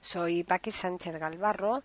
Soy 0.00 0.44
Paqui 0.44 0.70
Sánchez 0.70 1.18
Galvarro 1.18 1.82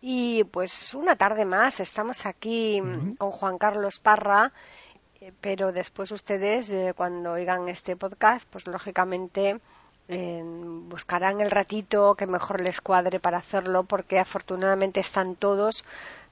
y 0.00 0.44
pues 0.44 0.94
una 0.94 1.16
tarde 1.16 1.44
más 1.44 1.80
estamos 1.80 2.26
aquí 2.26 2.82
con 3.18 3.30
Juan 3.30 3.58
Carlos 3.58 3.98
Parra, 4.00 4.52
eh, 5.20 5.32
pero 5.40 5.72
después 5.72 6.10
ustedes 6.10 6.70
eh, 6.70 6.92
cuando 6.96 7.32
oigan 7.32 7.68
este 7.68 7.96
podcast 7.96 8.46
pues 8.50 8.66
lógicamente 8.66 9.60
eh, 10.08 10.42
buscarán 10.44 11.40
el 11.40 11.50
ratito 11.50 12.14
que 12.14 12.26
mejor 12.26 12.60
les 12.60 12.80
cuadre 12.80 13.20
para 13.20 13.38
hacerlo 13.38 13.84
porque 13.84 14.18
afortunadamente 14.18 15.00
están 15.00 15.36
todos 15.36 15.84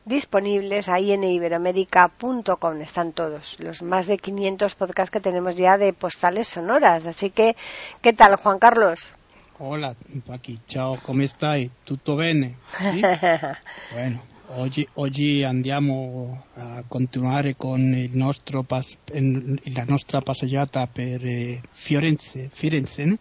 disponibles 0.05 0.89
ahí 0.89 1.12
en 1.12 1.25
iberoamérica.com. 1.25 2.83
Están 2.83 3.12
todos 3.12 3.59
los 3.61 3.83
más 3.83 4.07
de 4.07 4.19
500 4.19 4.75
podcasts 4.75 5.11
que 5.11 5.20
tenemos 5.20 5.57
ya 5.57 5.79
de 5.79 5.93
postales 5.93 6.48
sonoras. 6.48 7.07
Así 7.07 7.31
que, 7.31 7.57
¿qué 8.01 8.12
tal, 8.12 8.36
Juan 8.36 8.59
Carlos? 8.59 9.12
Hola, 9.58 9.97
Paqui, 10.25 10.62
ciao, 10.67 11.00
come 11.00 11.27
stai? 11.27 11.72
Tutto 11.83 12.14
bene? 12.17 12.64
Sì? 12.77 13.00
bueno, 13.86 14.31
oggi, 14.56 14.86
oggi 14.95 15.42
andiamo 15.42 16.45
a 16.55 16.83
continuare 16.86 17.56
con 17.56 17.81
il 17.81 18.14
nostro 18.17 18.62
pas, 18.62 18.97
la 19.12 19.84
nostra 19.84 20.20
passeggiata 20.20 20.86
per 20.86 21.25
eh, 21.25 21.61
Firenze, 21.70 22.50
Firenze 22.53 23.05
¿no? 23.06 23.19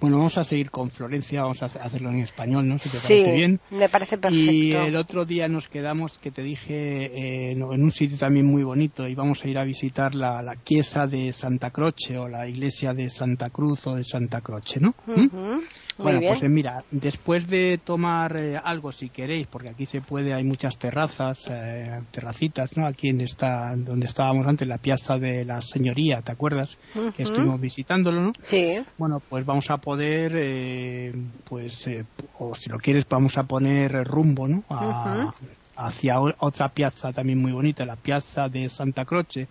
Bueno, 0.00 0.16
vamos 0.16 0.38
a 0.38 0.44
seguir 0.44 0.70
con 0.70 0.90
Florencia, 0.90 1.42
vamos 1.42 1.62
a 1.62 1.66
hacerlo 1.66 2.10
en 2.10 2.20
español, 2.20 2.66
¿no? 2.66 2.78
Si 2.78 2.88
te 2.88 2.96
sí, 2.96 3.08
parece 3.20 3.36
bien. 3.36 3.60
me 3.70 3.88
parece 3.88 4.16
perfecto. 4.16 4.52
Y 4.52 4.72
el 4.72 4.96
otro 4.96 5.24
día 5.24 5.46
nos 5.48 5.68
quedamos, 5.68 6.18
que 6.18 6.30
te 6.30 6.42
dije, 6.42 7.50
eh, 7.50 7.50
en 7.52 7.62
un 7.62 7.90
sitio 7.90 8.16
también 8.16 8.46
muy 8.46 8.62
bonito, 8.62 9.06
y 9.06 9.14
vamos 9.14 9.44
a 9.44 9.48
ir 9.48 9.58
a 9.58 9.64
visitar 9.64 10.14
la, 10.14 10.42
la 10.42 10.56
Chiesa 10.64 11.06
de 11.06 11.32
Santa 11.32 11.70
Croce 11.70 12.16
o 12.18 12.28
la 12.28 12.48
iglesia 12.48 12.94
de 12.94 13.10
Santa 13.10 13.50
Cruz 13.50 13.86
o 13.86 13.94
de 13.94 14.04
Santa 14.04 14.40
Croce, 14.40 14.80
¿no? 14.80 14.94
Uh 15.06 15.12
-huh. 15.12 15.60
Bueno, 16.02 16.20
bien. 16.20 16.38
pues 16.38 16.50
mira, 16.50 16.84
después 16.90 17.46
de 17.48 17.78
tomar 17.82 18.36
eh, 18.36 18.60
algo, 18.62 18.92
si 18.92 19.08
queréis, 19.10 19.46
porque 19.46 19.68
aquí 19.68 19.86
se 19.86 20.00
puede, 20.00 20.34
hay 20.34 20.44
muchas 20.44 20.78
terrazas, 20.78 21.46
eh, 21.50 22.00
terracitas, 22.10 22.76
¿no? 22.76 22.86
Aquí 22.86 23.08
en 23.08 23.20
esta, 23.20 23.74
donde 23.76 24.06
estábamos 24.06 24.46
antes, 24.46 24.66
la 24.66 24.78
Piazza 24.78 25.18
de 25.18 25.44
la 25.44 25.60
Señoría, 25.60 26.22
¿te 26.22 26.32
acuerdas? 26.32 26.76
Uh 26.94 26.98
-huh. 26.98 27.12
Que 27.14 27.22
estuvimos 27.24 27.60
visitándolo, 27.60 28.20
¿no? 28.20 28.32
Sí. 28.42 28.78
Bueno, 28.98 29.20
pues 29.28 29.44
vamos 29.44 29.70
a 29.70 29.76
poder, 29.78 30.32
eh, 30.36 31.12
pues, 31.44 31.86
eh, 31.86 32.04
o 32.38 32.54
si 32.54 32.70
lo 32.70 32.78
quieres, 32.78 33.06
vamos 33.08 33.36
a 33.38 33.44
poner 33.44 33.92
rumbo, 34.04 34.46
¿no? 34.48 34.62
A, 34.68 34.80
Uh 34.80 35.30
-huh. 35.30 35.34
Hacia 35.82 36.20
otra 36.20 36.68
piazza 36.68 37.10
también 37.10 37.38
muy 37.38 37.52
bonita, 37.52 37.86
la 37.86 37.96
Piazza 37.96 38.50
de 38.50 38.68
Santa 38.68 39.06
Croce, 39.06 39.48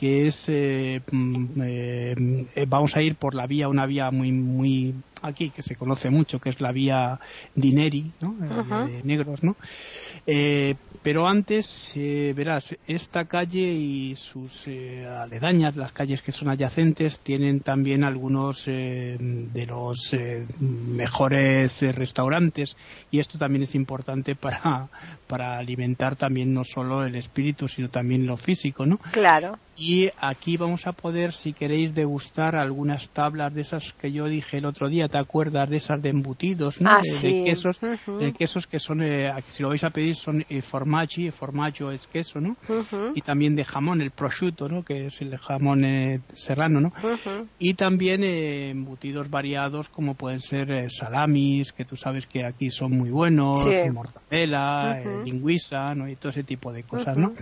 que 0.00 0.28
es, 0.28 0.48
eh, 0.48 1.02
eh, 1.12 2.66
vamos 2.66 2.96
a 2.96 3.02
ir 3.02 3.16
por 3.16 3.34
la 3.34 3.46
vía, 3.46 3.68
una 3.68 3.84
vía 3.84 4.10
muy, 4.10 4.32
muy, 4.32 4.94
aquí 5.20 5.50
que 5.50 5.60
se 5.60 5.76
conoce 5.76 6.08
mucho, 6.08 6.40
que 6.40 6.48
es 6.48 6.62
la 6.62 6.72
vía 6.72 7.20
Dineri, 7.54 8.10
¿no? 8.22 8.30
Uh 8.30 8.38
-huh. 8.40 8.86
de, 8.86 8.92
de, 8.94 9.02
negros, 9.02 9.42
¿no? 9.42 9.56
Eh, 10.26 10.74
pero 11.02 11.28
antes, 11.28 11.92
verás, 12.34 12.74
esta 12.86 13.26
calle 13.26 13.74
y 13.74 14.16
sus 14.16 14.66
aledañas, 14.68 15.76
las 15.76 15.92
calles 15.92 16.22
que 16.22 16.32
son 16.32 16.48
adyacentes, 16.48 17.20
tienen 17.20 17.60
también 17.60 18.02
algunos 18.04 18.64
de 18.66 19.66
los 19.66 20.14
mejores 20.60 21.80
restaurantes 21.94 22.76
y 23.10 23.18
esto 23.18 23.38
también 23.38 23.62
es 23.62 23.74
importante 23.74 24.34
para, 24.34 24.88
para 25.26 25.56
alimentar 25.56 26.16
también 26.16 26.52
no 26.52 26.64
solo 26.64 27.04
el 27.04 27.14
espíritu, 27.14 27.68
sino 27.68 27.88
también 27.88 28.26
lo 28.26 28.36
físico, 28.36 28.84
¿no? 28.84 28.98
Claro. 29.12 29.58
Y 29.76 29.89
aquí 30.20 30.56
vamos 30.56 30.86
a 30.86 30.92
poder, 30.92 31.32
si 31.32 31.52
queréis, 31.52 31.94
degustar 31.94 32.56
algunas 32.56 33.10
tablas 33.10 33.52
de 33.54 33.62
esas 33.62 33.92
que 33.94 34.12
yo 34.12 34.26
dije 34.26 34.58
el 34.58 34.66
otro 34.66 34.88
día, 34.88 35.08
¿te 35.08 35.18
acuerdas 35.18 35.68
de 35.68 35.78
esas 35.78 36.00
de 36.02 36.10
embutidos, 36.10 36.80
¿no? 36.80 36.90
Ah, 36.90 37.00
de, 37.02 37.08
sí. 37.08 37.38
de, 37.40 37.44
quesos, 37.44 37.82
uh 37.82 37.86
-huh. 37.86 38.18
de 38.18 38.32
quesos 38.32 38.66
que 38.66 38.78
son, 38.78 39.02
eh, 39.02 39.30
si 39.48 39.62
lo 39.62 39.70
vais 39.70 39.84
a 39.84 39.90
pedir, 39.90 40.16
son 40.16 40.44
eh, 40.48 40.62
formaggi, 40.62 41.30
formaggio 41.30 41.90
es 41.90 42.06
queso, 42.06 42.40
¿no? 42.40 42.56
Uh 42.68 42.82
-huh. 42.82 43.12
Y 43.14 43.20
también 43.22 43.56
de 43.56 43.64
jamón, 43.64 44.00
el 44.00 44.10
prosciutto, 44.10 44.68
¿no? 44.68 44.82
Que 44.84 45.06
es 45.06 45.20
el 45.20 45.36
jamón 45.38 45.84
eh, 45.84 46.20
serrano, 46.34 46.80
¿no? 46.80 46.92
Y 47.58 47.74
también 47.74 48.22
eh, 48.24 48.70
embutidos 48.70 49.30
variados 49.30 49.88
como 49.88 50.14
pueden 50.14 50.40
ser 50.40 50.70
eh, 50.70 50.90
salamis, 50.90 51.72
que 51.72 51.84
tú 51.84 51.96
sabes 51.96 52.26
que 52.26 52.44
aquí 52.44 52.70
son 52.70 52.92
muy 52.92 53.10
buenos, 53.10 53.62
sí. 53.62 53.90
mortadela, 53.90 55.00
lingüisa, 55.24 55.94
¿no? 55.94 56.08
Y 56.08 56.16
todo 56.16 56.30
ese 56.30 56.44
tipo 56.44 56.72
de 56.72 56.82
cosas, 56.84 57.16
¿no? 57.16 57.34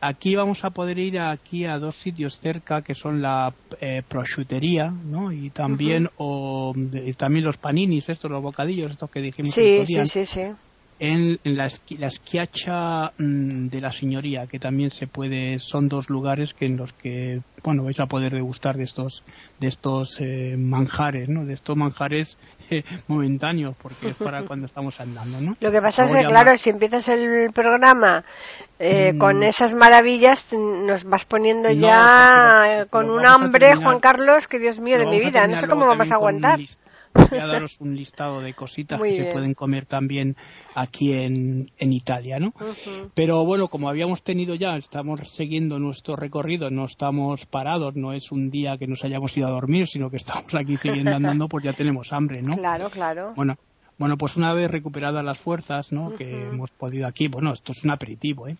Aquí 0.00 0.34
vamos 0.34 0.64
a 0.64 0.70
poder 0.70 0.98
ir 0.98 1.18
aquí 1.18 1.64
a 1.64 1.78
dos 1.78 1.96
sitios 1.96 2.38
cerca 2.38 2.82
que 2.82 2.94
son 2.94 3.20
la 3.20 3.52
eh, 3.80 4.02
prosciutería 4.06 4.90
¿no? 4.90 5.32
y 5.32 5.50
también 5.50 6.06
uh 6.06 6.08
-huh. 6.08 6.12
o 6.16 6.74
y 6.76 7.12
también 7.14 7.44
los 7.44 7.58
paninis 7.58 8.08
estos 8.08 8.30
los 8.30 8.42
bocadillos 8.42 8.90
estos 8.90 9.10
que 9.10 9.20
dijimos 9.20 9.52
sí, 9.52 9.84
sí, 9.86 10.06
sí, 10.06 10.26
sí. 10.26 10.42
En, 11.00 11.40
en 11.44 11.56
la, 11.56 11.70
la, 11.98 12.06
esquiacha 12.06 13.12
mmm, 13.16 13.68
de 13.68 13.80
la 13.80 13.90
señoría 13.90 14.46
que 14.46 14.58
también 14.58 14.90
se 14.90 15.06
puede 15.06 15.58
son 15.58 15.88
dos 15.88 16.10
lugares 16.10 16.52
que 16.52 16.66
en 16.66 16.76
los 16.76 16.92
que 16.92 17.40
bueno 17.64 17.84
vais 17.84 17.98
a 18.00 18.06
poder 18.06 18.34
degustar 18.34 18.76
de 18.76 18.84
estos 18.84 19.24
de 19.58 19.68
estos 19.68 20.20
eh, 20.20 20.56
manjares 20.58 21.28
no 21.30 21.46
de 21.46 21.54
estos 21.54 21.74
manjares 21.74 22.36
eh, 22.70 22.84
momentáneos 23.08 23.74
porque 23.82 24.10
es 24.10 24.16
para 24.16 24.42
cuando 24.46 24.66
estamos 24.66 25.00
andando 25.00 25.40
no 25.40 25.56
lo 25.58 25.72
que 25.72 25.80
pasa 25.80 26.04
es 26.04 26.12
que 26.12 26.24
claro 26.26 26.56
si 26.58 26.68
empiezas 26.68 27.08
el 27.08 27.50
programa 27.54 28.22
eh, 28.78 29.14
mm. 29.14 29.18
con 29.18 29.42
esas 29.42 29.72
maravillas 29.72 30.48
nos 30.52 31.04
vas 31.04 31.24
poniendo 31.24 31.70
no, 31.70 31.74
ya 31.74 32.86
con 32.90 33.10
un 33.10 33.26
hambre 33.26 33.74
Juan 33.76 34.00
Carlos 34.00 34.46
que 34.46 34.58
Dios 34.58 34.78
mío 34.78 34.98
de 34.98 35.06
mi 35.06 35.18
vida 35.18 35.46
no 35.46 35.56
sé 35.56 35.66
cómo 35.66 35.86
vamos 35.86 36.12
a 36.12 36.16
aguantar 36.16 36.60
voy 37.14 37.38
a 37.38 37.46
daros 37.46 37.80
un 37.80 37.96
listado 37.96 38.40
de 38.40 38.54
cositas 38.54 38.98
Muy 38.98 39.10
que 39.10 39.14
bien. 39.16 39.26
se 39.26 39.32
pueden 39.32 39.54
comer 39.54 39.86
también 39.86 40.36
aquí 40.74 41.12
en, 41.12 41.70
en 41.78 41.92
Italia, 41.92 42.38
¿no? 42.38 42.48
Uh 42.48 42.64
-huh. 42.64 43.10
Pero 43.14 43.44
bueno, 43.44 43.68
como 43.68 43.88
habíamos 43.88 44.22
tenido 44.22 44.54
ya, 44.54 44.76
estamos 44.76 45.20
siguiendo 45.30 45.78
nuestro 45.78 46.16
recorrido, 46.16 46.70
no 46.70 46.84
estamos 46.84 47.46
parados, 47.46 47.96
no 47.96 48.12
es 48.12 48.30
un 48.32 48.50
día 48.50 48.78
que 48.78 48.86
nos 48.86 49.04
hayamos 49.04 49.36
ido 49.36 49.46
a 49.48 49.50
dormir, 49.50 49.88
sino 49.88 50.10
que 50.10 50.16
estamos 50.18 50.54
aquí 50.54 50.76
siguiendo 50.76 51.14
andando, 51.14 51.48
pues 51.48 51.64
ya 51.64 51.72
tenemos 51.72 52.12
hambre, 52.12 52.42
¿no? 52.42 52.56
Claro, 52.56 52.90
claro. 52.90 53.32
Bueno, 53.36 53.56
bueno, 53.98 54.16
pues 54.16 54.36
una 54.38 54.54
vez 54.54 54.70
recuperadas 54.70 55.22
las 55.22 55.38
fuerzas, 55.38 55.92
¿no? 55.92 56.06
Uh 56.06 56.10
-huh. 56.12 56.16
Que 56.16 56.48
hemos 56.48 56.70
podido 56.70 57.06
aquí, 57.06 57.28
bueno, 57.28 57.52
esto 57.52 57.72
es 57.72 57.84
un 57.84 57.90
aperitivo, 57.90 58.48
¿eh? 58.48 58.56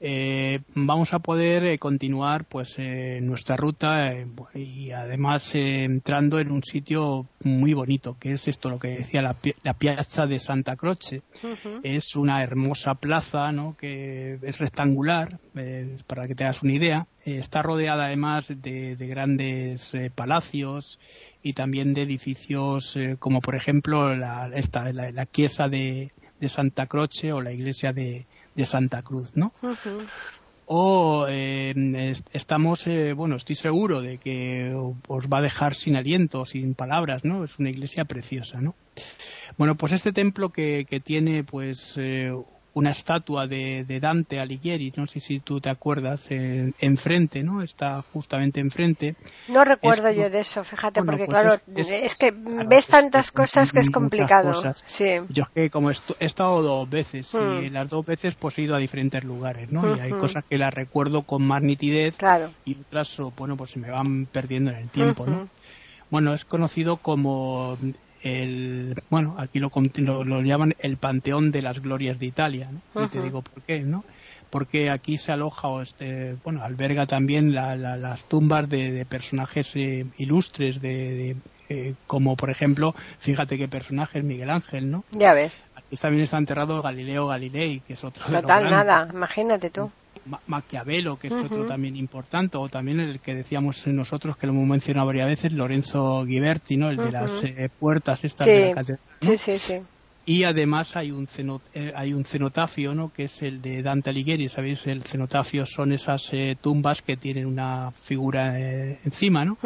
Eh, 0.00 0.60
vamos 0.76 1.12
a 1.12 1.18
poder 1.18 1.64
eh, 1.64 1.78
continuar 1.78 2.44
pues 2.44 2.76
eh, 2.78 3.18
nuestra 3.20 3.56
ruta 3.56 4.14
y 4.54 4.92
además 4.92 5.52
eh, 5.56 5.82
entrando 5.82 6.38
en 6.38 6.52
un 6.52 6.62
sitio 6.62 7.26
muy 7.42 7.74
bonito 7.74 8.16
que 8.20 8.30
es 8.30 8.46
esto 8.46 8.68
lo 8.68 8.78
que 8.78 8.90
decía 8.90 9.22
la, 9.22 9.34
la 9.64 9.74
piazza 9.74 10.28
de 10.28 10.38
Santa 10.38 10.76
Croce 10.76 11.22
uh 11.42 11.48
-huh. 11.48 11.80
es 11.82 12.14
una 12.14 12.44
hermosa 12.44 12.94
plaza 12.94 13.50
¿no? 13.50 13.76
que 13.76 14.38
es 14.40 14.58
rectangular 14.58 15.40
eh, 15.56 15.96
para 16.06 16.28
que 16.28 16.36
te 16.36 16.44
hagas 16.44 16.62
una 16.62 16.74
idea 16.74 17.06
está 17.24 17.62
rodeada 17.62 18.06
además 18.06 18.46
de, 18.48 18.94
de 18.94 19.06
grandes 19.08 19.92
palacios 20.14 21.00
y 21.42 21.54
también 21.54 21.92
de 21.92 22.02
edificios 22.02 22.96
como 23.18 23.40
por 23.40 23.56
ejemplo 23.56 24.14
la, 24.14 24.48
esta, 24.54 24.92
la, 24.92 25.10
la 25.10 25.26
chiesa 25.26 25.68
de, 25.68 26.12
de 26.40 26.48
Santa 26.48 26.86
Croce 26.86 27.32
o 27.32 27.40
la 27.40 27.52
iglesia 27.52 27.92
de 27.92 28.26
de 28.58 28.66
Santa 28.66 29.02
Cruz, 29.02 29.36
¿no? 29.36 29.52
Uh 29.62 29.68
-huh. 29.68 30.06
O 30.66 31.26
eh, 31.30 31.72
est 32.10 32.26
estamos, 32.34 32.86
eh, 32.86 33.14
bueno, 33.14 33.36
estoy 33.36 33.54
seguro 33.54 34.02
de 34.02 34.18
que 34.18 34.74
os 35.06 35.24
va 35.32 35.38
a 35.38 35.42
dejar 35.42 35.74
sin 35.74 35.96
aliento, 35.96 36.44
sin 36.44 36.74
palabras, 36.74 37.24
¿no? 37.24 37.44
Es 37.44 37.58
una 37.58 37.70
iglesia 37.70 38.04
preciosa, 38.04 38.60
¿no? 38.60 38.74
Bueno, 39.56 39.76
pues 39.76 39.92
este 39.92 40.12
templo 40.12 40.50
que, 40.50 40.84
que 40.90 41.00
tiene, 41.00 41.42
pues, 41.42 41.94
eh, 41.96 42.32
una 42.78 42.90
estatua 42.92 43.48
de, 43.48 43.84
de, 43.84 43.98
Dante 43.98 44.38
Alighieri, 44.38 44.92
no 44.96 45.06
sé 45.08 45.18
si 45.18 45.40
tú 45.40 45.60
te 45.60 45.68
acuerdas, 45.68 46.26
eh, 46.30 46.72
enfrente, 46.78 47.42
¿no? 47.42 47.62
Está 47.62 48.00
justamente 48.02 48.60
enfrente. 48.60 49.16
No 49.48 49.64
recuerdo 49.64 50.08
es, 50.08 50.16
yo 50.16 50.30
de 50.30 50.40
eso, 50.40 50.62
fíjate, 50.62 51.00
bueno, 51.00 51.12
porque 51.12 51.26
pues 51.26 51.36
claro, 51.36 51.60
es, 51.74 51.88
es, 51.88 52.04
es 52.04 52.14
que 52.14 52.32
claro, 52.32 52.68
ves 52.68 52.86
tantas 52.86 53.32
cosas 53.32 53.72
que 53.72 53.80
es 53.80 53.90
complicado. 53.90 54.52
Sí. 54.84 55.06
Yo 55.28 55.42
es 55.42 55.48
que 55.54 55.70
como 55.70 55.90
he 55.90 55.96
estado 56.20 56.62
dos 56.62 56.88
veces 56.88 57.34
mm. 57.34 57.64
y 57.64 57.70
las 57.70 57.88
dos 57.88 58.06
veces 58.06 58.36
pues 58.36 58.56
he 58.58 58.62
ido 58.62 58.76
a 58.76 58.78
diferentes 58.78 59.24
lugares, 59.24 59.72
¿no? 59.72 59.82
Mm 59.82 59.84
-hmm. 59.84 59.98
Y 59.98 60.00
hay 60.00 60.10
cosas 60.12 60.44
que 60.48 60.56
las 60.56 60.72
recuerdo 60.72 61.22
con 61.22 61.42
más 61.42 61.62
nitidez 61.62 62.16
claro. 62.16 62.52
y 62.64 62.80
otras, 62.80 63.16
bueno, 63.36 63.56
pues 63.56 63.72
se 63.72 63.80
me 63.80 63.90
van 63.90 64.26
perdiendo 64.26 64.70
en 64.70 64.76
el 64.76 64.88
tiempo, 64.88 65.24
mm 65.24 65.28
-hmm. 65.28 65.30
¿no? 65.30 65.48
Bueno, 66.10 66.32
es 66.32 66.44
conocido 66.44 66.96
como 66.96 67.76
el, 68.22 68.94
bueno, 69.10 69.36
aquí 69.38 69.60
lo, 69.60 69.70
lo, 70.24 70.42
llaman 70.42 70.74
el 70.80 70.96
Panteón 70.96 71.50
de 71.50 71.62
las 71.62 71.80
Glorias 71.80 72.18
de 72.18 72.26
Italia, 72.26 72.70
¿no? 72.70 73.04
Y 73.04 73.08
te 73.08 73.22
digo 73.22 73.42
por 73.42 73.62
qué, 73.62 73.80
¿no? 73.80 74.04
Porque 74.50 74.90
aquí 74.90 75.18
se 75.18 75.30
aloja, 75.30 75.68
o 75.68 75.82
este, 75.82 76.36
bueno, 76.42 76.62
alberga 76.62 77.06
también 77.06 77.52
las 77.52 78.24
tumbas 78.24 78.68
de, 78.68 79.04
personajes 79.04 79.70
eh, 79.74 80.06
ilustres, 80.16 80.80
de, 80.80 81.36
eh, 81.68 81.94
como 82.06 82.34
por 82.36 82.50
ejemplo, 82.50 82.94
fíjate 83.18 83.58
qué 83.58 83.68
personaje 83.68 84.22
Miguel 84.22 84.50
Ángel, 84.50 84.90
¿no? 84.90 85.04
Ya 85.10 85.34
ves. 85.34 85.60
Aquí 85.76 85.96
también 85.96 86.24
está 86.24 86.38
enterrado 86.38 86.80
Galileo 86.80 87.26
Galilei, 87.26 87.80
que 87.80 87.92
es 87.92 88.04
otro 88.04 88.24
Total, 88.24 88.64
de 88.64 88.70
nada, 88.70 89.08
imagínate 89.12 89.68
tú. 89.70 89.90
Maquiavelo, 90.46 91.16
que 91.16 91.28
es 91.28 91.32
otro 91.32 91.66
también 91.66 91.96
importante, 91.96 92.56
o 92.56 92.68
también 92.68 93.00
el 93.00 93.20
que 93.20 93.34
decíamos 93.34 93.86
nosotros, 93.86 94.36
que 94.36 94.46
lo 94.46 94.52
hemos 94.52 94.66
mencionado 94.66 95.06
varias 95.06 95.28
veces, 95.28 95.52
Lorenzo 95.52 96.24
Ghiberti, 96.24 96.76
¿no? 96.76 96.90
El 96.90 96.96
de 96.96 97.12
las 97.12 97.42
eh, 97.44 97.68
puertas 97.78 98.24
estas 98.24 98.46
de 98.46 98.68
la 98.68 98.74
catedral. 98.74 99.04
Sí, 99.20 99.36
sí, 99.36 99.58
sí. 99.58 99.74
Y 100.26 100.44
además 100.44 100.94
hay 100.94 101.10
un, 101.10 101.26
eh, 101.72 101.90
hay 101.96 102.12
un 102.12 102.22
cenotafio, 102.22 102.94
¿no? 102.94 103.10
Que 103.10 103.24
es 103.24 103.42
el 103.42 103.62
de 103.62 103.82
Dante 103.82 104.10
Alighieri, 104.10 104.50
¿sabéis? 104.50 104.86
El 104.86 105.02
cenotafio 105.02 105.64
son 105.64 105.92
esas 105.92 106.28
eh, 106.32 106.54
tumbas 106.60 107.00
que 107.00 107.16
tienen 107.16 107.46
una 107.46 107.92
figura 107.92 108.58
encima, 109.04 109.46
¿no? 109.46 109.56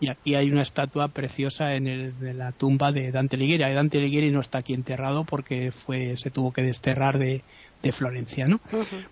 Y 0.00 0.08
aquí 0.08 0.34
hay 0.34 0.50
una 0.50 0.62
estatua 0.62 1.08
preciosa 1.08 1.74
en, 1.74 1.86
el, 1.86 2.14
la 2.38 2.52
tumba 2.52 2.92
de 2.92 3.12
Dante 3.12 3.36
Alighieri. 3.36 3.74
Dante 3.74 3.98
Alighieri 3.98 4.30
no 4.30 4.40
está 4.40 4.60
aquí 4.60 4.72
enterrado 4.72 5.24
porque 5.24 5.70
fue 5.70 6.16
se 6.16 6.30
tuvo 6.30 6.50
que 6.50 6.62
desterrar 6.62 7.18
de, 7.18 7.42
de 7.86 7.92
Florencia, 7.92 8.46
¿no? 8.46 8.60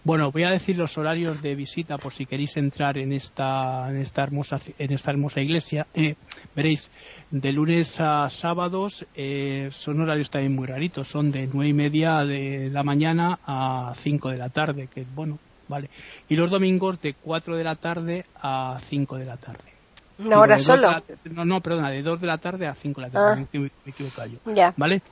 Bueno, 0.03 0.31
voy 0.31 0.43
a 0.43 0.51
decir 0.51 0.77
los 0.77 0.99
horarios 0.99 1.41
de 1.43 1.55
visita 1.55 1.97
por 1.99 2.13
si 2.13 2.27
queréis 2.27 2.57
entrar 2.57 2.99
en 2.99 3.13
esta 3.13 3.89
en 3.89 3.97
esta 3.97 4.23
hermosa 4.23 4.61
en 4.79 4.93
esta 4.93 5.11
hermosa 5.11 5.41
iglesia. 5.41 5.87
Eh, 5.95 6.17
veréis, 6.55 6.91
de 7.31 7.53
lunes 7.53 8.01
a 8.01 8.29
sábados 8.31 9.07
eh, 9.15 9.69
son 9.73 10.01
horarios 10.01 10.31
también 10.31 10.55
muy 10.55 10.67
raritos, 10.67 11.09
son 11.09 11.31
de 11.31 11.49
nueve 11.53 11.71
y 11.71 11.73
media 11.73 12.25
de 12.25 12.71
la 12.71 12.83
mañana 12.83 13.39
a 13.45 13.95
5 13.99 14.31
de 14.31 14.39
la 14.39 14.51
tarde, 14.51 14.89
que 14.93 15.05
bueno, 15.15 15.39
vale. 15.69 15.89
Y 16.29 16.37
los 16.37 16.51
domingos 16.51 17.01
de 17.01 17.15
4 17.15 17.57
de 17.57 17.65
la 17.65 17.77
tarde 17.77 18.27
a 18.41 18.79
5 18.89 19.19
de 19.19 19.25
la 19.25 19.37
tarde. 19.37 19.74
¿Una 20.19 20.41
hora 20.41 20.59
solo? 20.59 21.03
no, 21.25 21.45
no, 21.45 21.61
perdona, 21.61 21.91
de 21.91 22.03
2 22.03 22.21
de 22.21 22.27
la 22.27 22.39
tarde 22.39 22.67
a 22.69 22.75
5 22.75 23.01
de 23.01 23.07
la 23.07 23.13
tarde, 23.13 23.43
ah. 23.43 23.59
me, 23.59 23.71
equivoco 23.87 24.23
yo. 24.27 24.55
Ya. 24.55 24.73
¿Vale? 24.77 25.03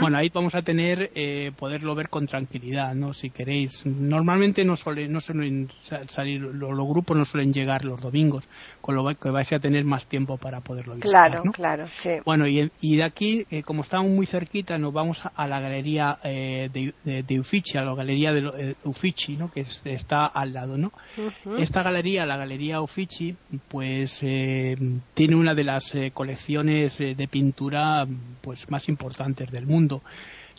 Bueno, 0.00 0.18
ahí 0.18 0.30
vamos 0.32 0.54
a 0.54 0.62
tener, 0.62 1.10
eh, 1.14 1.52
poderlo 1.56 1.94
ver 1.94 2.10
con 2.10 2.26
tranquilidad, 2.26 2.94
¿no? 2.94 3.14
Si 3.14 3.30
queréis. 3.30 3.86
Normalmente 3.86 4.64
no, 4.64 4.76
suele, 4.76 5.08
no 5.08 5.20
suelen 5.20 5.70
salir, 6.08 6.42
los, 6.42 6.88
grupos 6.88 7.16
no 7.16 7.24
suelen 7.24 7.52
llegar 7.52 7.84
los 7.84 8.00
domingos, 8.00 8.46
con 8.80 8.94
lo 8.94 9.06
que 9.14 9.30
vais 9.30 9.50
a 9.52 9.58
tener 9.58 9.84
más 9.84 10.06
tiempo 10.06 10.36
para 10.36 10.60
poderlo 10.60 10.94
visitar, 10.94 11.30
Claro, 11.30 11.52
claro, 11.52 11.86
sí. 11.86 12.18
Bueno, 12.24 12.46
y, 12.46 12.70
y 12.80 12.96
de 12.96 13.04
aquí, 13.04 13.46
eh, 13.50 13.62
como 13.62 13.82
estamos 13.82 14.10
muy 14.10 14.26
cerquita, 14.26 14.76
nos 14.78 14.92
vamos 14.92 15.22
a, 15.34 15.46
la 15.46 15.60
galería 15.60 16.18
eh, 16.22 16.68
de, 16.72 17.22
de, 17.22 17.40
Uffizi, 17.40 17.78
a 17.78 17.82
la 17.82 17.94
galería 17.94 18.32
de 18.32 18.50
eh, 18.58 18.74
Uffizi, 18.84 19.36
¿no? 19.36 19.50
Que 19.50 19.64
está 19.84 20.26
al 20.26 20.52
lado, 20.52 20.76
¿no? 20.76 20.92
Esta 21.58 21.82
galería, 21.82 22.26
la 22.26 22.36
galería 22.36 22.82
Uffizi, 22.82 23.34
pues... 23.68 24.22
Eh, 24.22 24.49
eh, 24.52 24.76
tiene 25.14 25.36
una 25.36 25.54
de 25.54 25.62
las 25.62 25.94
eh, 25.94 26.10
colecciones 26.12 27.00
eh, 27.00 27.14
de 27.14 27.28
pintura 27.28 28.04
pues 28.40 28.68
más 28.68 28.88
importantes 28.88 29.48
del 29.52 29.66
mundo. 29.66 30.02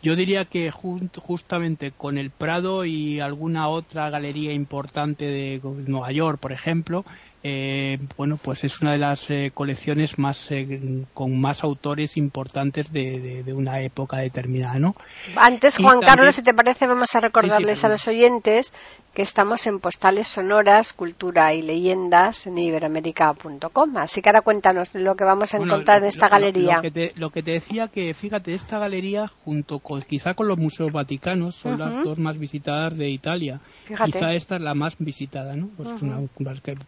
Yo 0.02 0.16
diría 0.16 0.46
que 0.46 0.70
justamente 0.70 1.92
con 1.92 2.16
el 2.16 2.30
Prado 2.30 2.86
y 2.86 3.20
alguna 3.20 3.68
otra 3.68 4.08
galería 4.08 4.52
importante 4.52 5.26
de 5.26 5.60
Nueva 5.86 6.10
York, 6.10 6.40
por 6.40 6.52
ejemplo, 6.52 7.04
eh, 7.44 7.98
bueno, 8.16 8.36
pues 8.36 8.62
es 8.62 8.80
una 8.80 8.92
de 8.92 8.98
las 8.98 9.28
eh, 9.28 9.50
colecciones 9.52 10.16
más 10.18 10.50
eh, 10.50 11.04
con 11.12 11.40
más 11.40 11.64
autores 11.64 12.16
importantes 12.16 12.92
de, 12.92 13.44
una 13.52 13.80
época 13.80 14.18
determinada, 14.18 14.78
¿no? 14.78 14.94
Antes, 15.36 15.76
Juan 15.76 16.00
Carlos, 16.00 16.36
si 16.36 16.42
te 16.42 16.54
parece, 16.54 16.86
vamos 16.86 17.14
a 17.14 17.20
recordarles 17.20 17.84
a 17.84 17.88
los 17.88 18.06
oyentes 18.06 18.72
que 19.12 19.22
estamos 19.22 19.66
en 19.66 19.78
Postales 19.78 20.26
Sonoras, 20.26 20.94
Cultura 20.94 21.52
y 21.52 21.60
Leyendas 21.60 22.46
en 22.46 22.56
iberoamérica.com. 22.56 23.96
Así 23.98 24.22
que 24.22 24.30
ahora 24.30 24.40
cuéntanos 24.40 24.94
lo 24.94 25.14
que 25.16 25.24
vamos 25.24 25.52
a 25.52 25.58
encontrar 25.58 25.98
en 25.98 26.08
esta 26.08 26.28
galería. 26.28 26.76
Lo 27.16 27.30
que, 27.30 27.42
te, 27.42 27.50
decía 27.50 27.88
que, 27.88 28.14
fíjate, 28.14 28.54
esta 28.54 28.78
galería, 28.78 29.28
junto 29.44 29.80
con 29.80 30.00
quizá 30.00 30.34
con 30.34 30.48
los 30.48 30.56
museos 30.56 30.92
vaticanos, 30.92 31.56
son 31.56 31.78
las 31.78 32.04
dos 32.04 32.18
más 32.18 32.38
visitadas 32.38 32.96
de 32.96 33.10
Italia. 33.10 33.60
Quizá 33.86 34.32
esta 34.32 34.56
es 34.56 34.62
la 34.62 34.74
más 34.74 34.94
visitada, 34.98 35.56
¿no? 35.56 35.68
Pues 35.76 35.90
una 36.00 36.20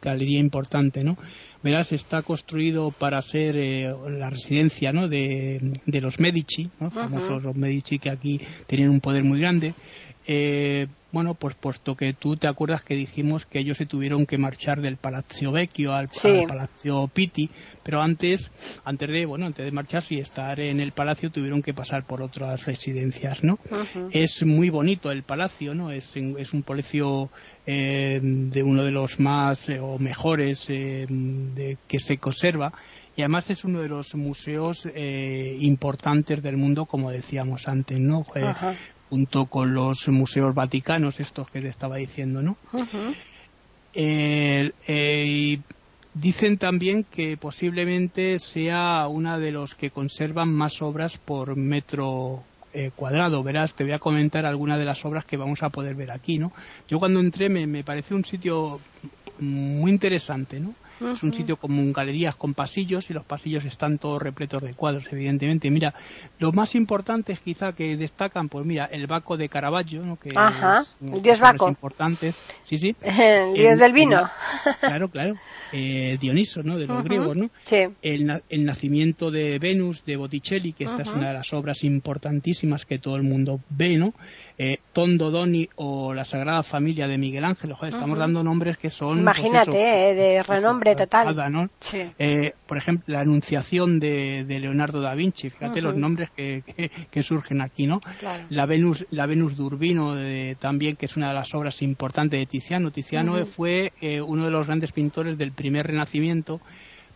galería 0.01 0.41
importante, 0.45 1.03
¿no? 1.03 1.17
Verás, 1.63 1.93
está 1.93 2.23
construido 2.23 2.91
para 2.91 3.21
ser 3.23 3.57
eh, 3.57 3.91
la 4.09 4.31
residencia, 4.31 4.93
¿no? 4.93 5.09
De, 5.09 5.61
los 5.87 6.21
Medici, 6.21 6.71
¿no? 6.79 6.91
Famosos 6.91 7.43
los 7.43 7.57
Medici 7.57 7.99
que 7.99 8.11
aquí 8.11 8.41
tenían 8.67 8.91
un 8.91 9.01
poder 9.01 9.25
muy 9.25 9.41
grande. 9.41 9.75
Eh, 10.27 10.87
bueno, 11.13 11.35
pues 11.35 11.55
puesto 11.55 11.95
que 11.95 12.13
tú 12.13 12.37
te 12.37 12.49
acuerdas 12.49 12.83
que 12.83 12.97
dijimos 12.97 13.47
que 13.47 13.61
ellos 13.61 13.79
se 13.79 13.87
tuvieron 13.87 14.27
que 14.27 14.37
marchar 14.37 14.81
del 14.81 14.97
Palazzo 14.97 15.53
Vecchio 15.53 15.93
al, 15.93 16.09
Palazzo 16.49 17.09
Pitti, 17.13 17.51
pero 17.85 18.03
antes, 18.03 18.51
antes 18.85 19.11
de, 19.11 19.25
bueno, 19.25 19.47
antes 19.47 19.65
de 19.65 19.71
marcharse 19.71 20.15
y 20.15 20.19
estar 20.19 20.59
en 20.59 20.81
el 20.81 20.91
palacio 20.91 21.31
tuvieron 21.31 21.63
que 21.63 21.73
pasar 21.73 22.05
por 22.05 22.21
otras 22.21 22.65
residencias, 22.65 23.45
¿no? 23.45 23.61
Es 24.11 24.45
muy 24.45 24.71
bonito 24.71 25.13
el 25.13 25.23
palacio, 25.23 25.73
¿no? 25.73 25.93
Es, 25.93 26.17
es 26.17 26.53
un 26.53 26.63
palacio 26.65 27.31
eh, 27.65 28.19
de 28.23 28.63
uno 28.65 28.83
de 28.83 28.91
los 28.91 29.21
más 29.21 29.69
eh, 29.69 29.79
o 29.79 29.99
mejores 29.99 30.67
de, 30.67 31.79
que 31.87 32.01
se 32.01 32.19
conserva 32.19 32.73
y 33.17 33.23
además 33.23 33.49
es 33.51 33.63
uno 33.63 33.81
de 33.81 33.89
los 33.89 34.17
museos 34.17 34.89
importantes 35.61 36.43
del 36.43 36.57
mundo, 36.57 36.87
como 36.87 37.13
decíamos 37.13 37.69
antes, 37.69 38.01
¿no? 38.01 38.25
Junto 39.11 39.47
con 39.47 39.75
los 39.75 40.09
museos 40.09 40.55
vaticanos, 40.55 41.21
estos 41.21 41.51
que 41.51 41.61
te 41.61 41.69
estaba 41.69 41.97
diciendo, 41.97 42.43
¿no? 42.43 42.57
Eh, 43.97 45.61
dicen 46.15 46.59
también 46.59 47.05
que 47.05 47.37
posiblemente 47.37 48.39
sea 48.39 49.07
una 49.09 49.39
de 49.39 49.53
los 49.53 49.75
que 49.75 49.91
conservan 49.91 50.53
más 50.53 50.81
obras 50.83 51.19
por 51.19 51.57
metro 51.57 52.43
eh, 52.73 52.91
cuadrado. 52.95 53.43
Verás, 53.43 53.75
te 53.75 53.85
voy 53.85 53.93
a 53.93 53.99
comentar 53.99 54.47
algunas 54.47 54.79
de 54.79 54.85
las 54.85 55.05
obras 55.05 55.25
que 55.25 55.37
vamos 55.37 55.63
a 55.63 55.71
poder 55.71 55.95
ver 55.95 56.11
aquí, 56.11 56.39
¿no? 56.39 56.53
Yo 56.89 56.99
cuando 56.99 57.21
entré 57.21 57.49
me, 57.49 57.67
me 57.67 57.85
pareció 57.85 58.17
un 58.17 58.25
sitio 58.25 58.81
muy 59.39 59.91
interesante, 59.91 60.61
¿no? 60.61 60.75
Es 61.01 61.23
un 61.23 61.33
sitio 61.33 61.57
con 61.57 61.93
galerías 61.93 62.37
con 62.37 62.55
pasillos 62.55 63.11
y 63.11 63.13
los 63.13 63.25
pasillos 63.25 63.65
están 63.65 63.99
todos 63.99 64.23
repletos 64.23 64.63
de 64.63 64.75
cuadros, 64.75 65.07
evidentemente. 65.11 65.71
Mira, 65.71 65.95
lo 66.39 66.53
más 66.53 66.75
importantes 66.75 67.41
quizá 67.41 67.73
que 67.73 67.97
destacan, 67.97 68.49
pues 68.49 68.65
mira, 68.65 68.87
el 68.87 69.07
Baco 69.07 69.37
de 69.37 69.49
Caravaggio, 69.49 70.03
¿no? 70.03 70.17
que 70.17 70.31
es, 70.31 70.35
el 71.13 71.23
dios 71.23 71.41
Baco. 71.41 71.69
importantes. 71.69 72.37
Sí, 72.63 72.77
sí. 72.77 72.97
El 73.03 73.55
dios 73.55 73.79
del 73.79 73.93
vino. 73.93 74.29
claro, 74.81 75.09
claro. 75.09 75.35
Eh, 75.73 76.17
Dioniso, 76.21 76.63
¿no? 76.63 76.79
De 76.79 76.87
los 76.87 77.03
griegos, 77.03 77.37
¿no? 77.37 77.51
Sí. 77.65 77.85
El, 78.03 78.43
el, 78.49 78.65
nacimiento 78.65 79.31
de 79.31 79.59
Venus 79.59 80.05
de 80.05 80.17
Botticelli, 80.17 80.73
que 80.73 80.85
esta 80.85 81.03
es 81.03 81.09
una 81.09 81.29
de 81.29 81.35
las 81.35 81.53
obras 81.53 81.83
importantísimas 81.83 82.85
que 82.87 82.99
todo 82.99 83.17
el 83.17 83.25
mundo 83.25 83.61
ve, 83.71 83.97
¿no? 83.97 84.15
Eh, 84.57 84.79
Tondo 84.93 85.33
Doni 85.33 85.69
o 85.75 86.15
la 86.15 86.25
Sagrada 86.25 86.63
Familia 86.63 87.09
de 87.09 87.19
Miguel 87.19 87.45
Ángel. 87.45 87.75
estamos 87.83 88.17
dando 88.17 88.45
nombres 88.45 88.79
que 88.79 88.89
son. 88.89 89.25
Pues 89.25 89.39
Imagínate, 89.39 90.11
eh, 90.11 90.15
de 90.15 90.43
renombre 90.45 90.84
total. 90.85 91.71
Eh, 92.19 92.53
por 92.67 92.77
ejemplo, 92.77 93.05
la 93.07 93.21
Anunciación 93.21 94.01
de, 94.01 94.45
Leonardo 94.49 95.01
da 95.01 95.15
Vinci. 95.15 95.51
Fíjate 95.51 95.81
los 95.81 95.97
nombres 95.97 96.31
que, 96.31 96.63
que, 97.11 97.23
surgen 97.23 97.61
aquí, 97.61 97.87
¿no? 97.87 98.01
La 98.51 98.67
Venus, 98.67 99.07
la 99.11 99.27
Venus 99.27 99.57
d'Urbino 99.57 100.15
también, 100.59 100.97
que 100.97 101.07
es 101.07 101.17
una 101.17 101.29
de 101.29 101.35
las 101.35 101.55
obras 101.55 101.83
importantes 101.83 102.39
de 102.39 102.47
Tiziano. 102.47 102.91
Tiziano 102.91 103.45
fue 103.47 103.93
uno 104.27 104.45
de 104.45 104.51
los 104.51 104.67
grandes 104.67 104.93
pintores 104.93 105.39
del 105.39 105.53
primer 105.53 105.87
Renacimiento 105.87 106.61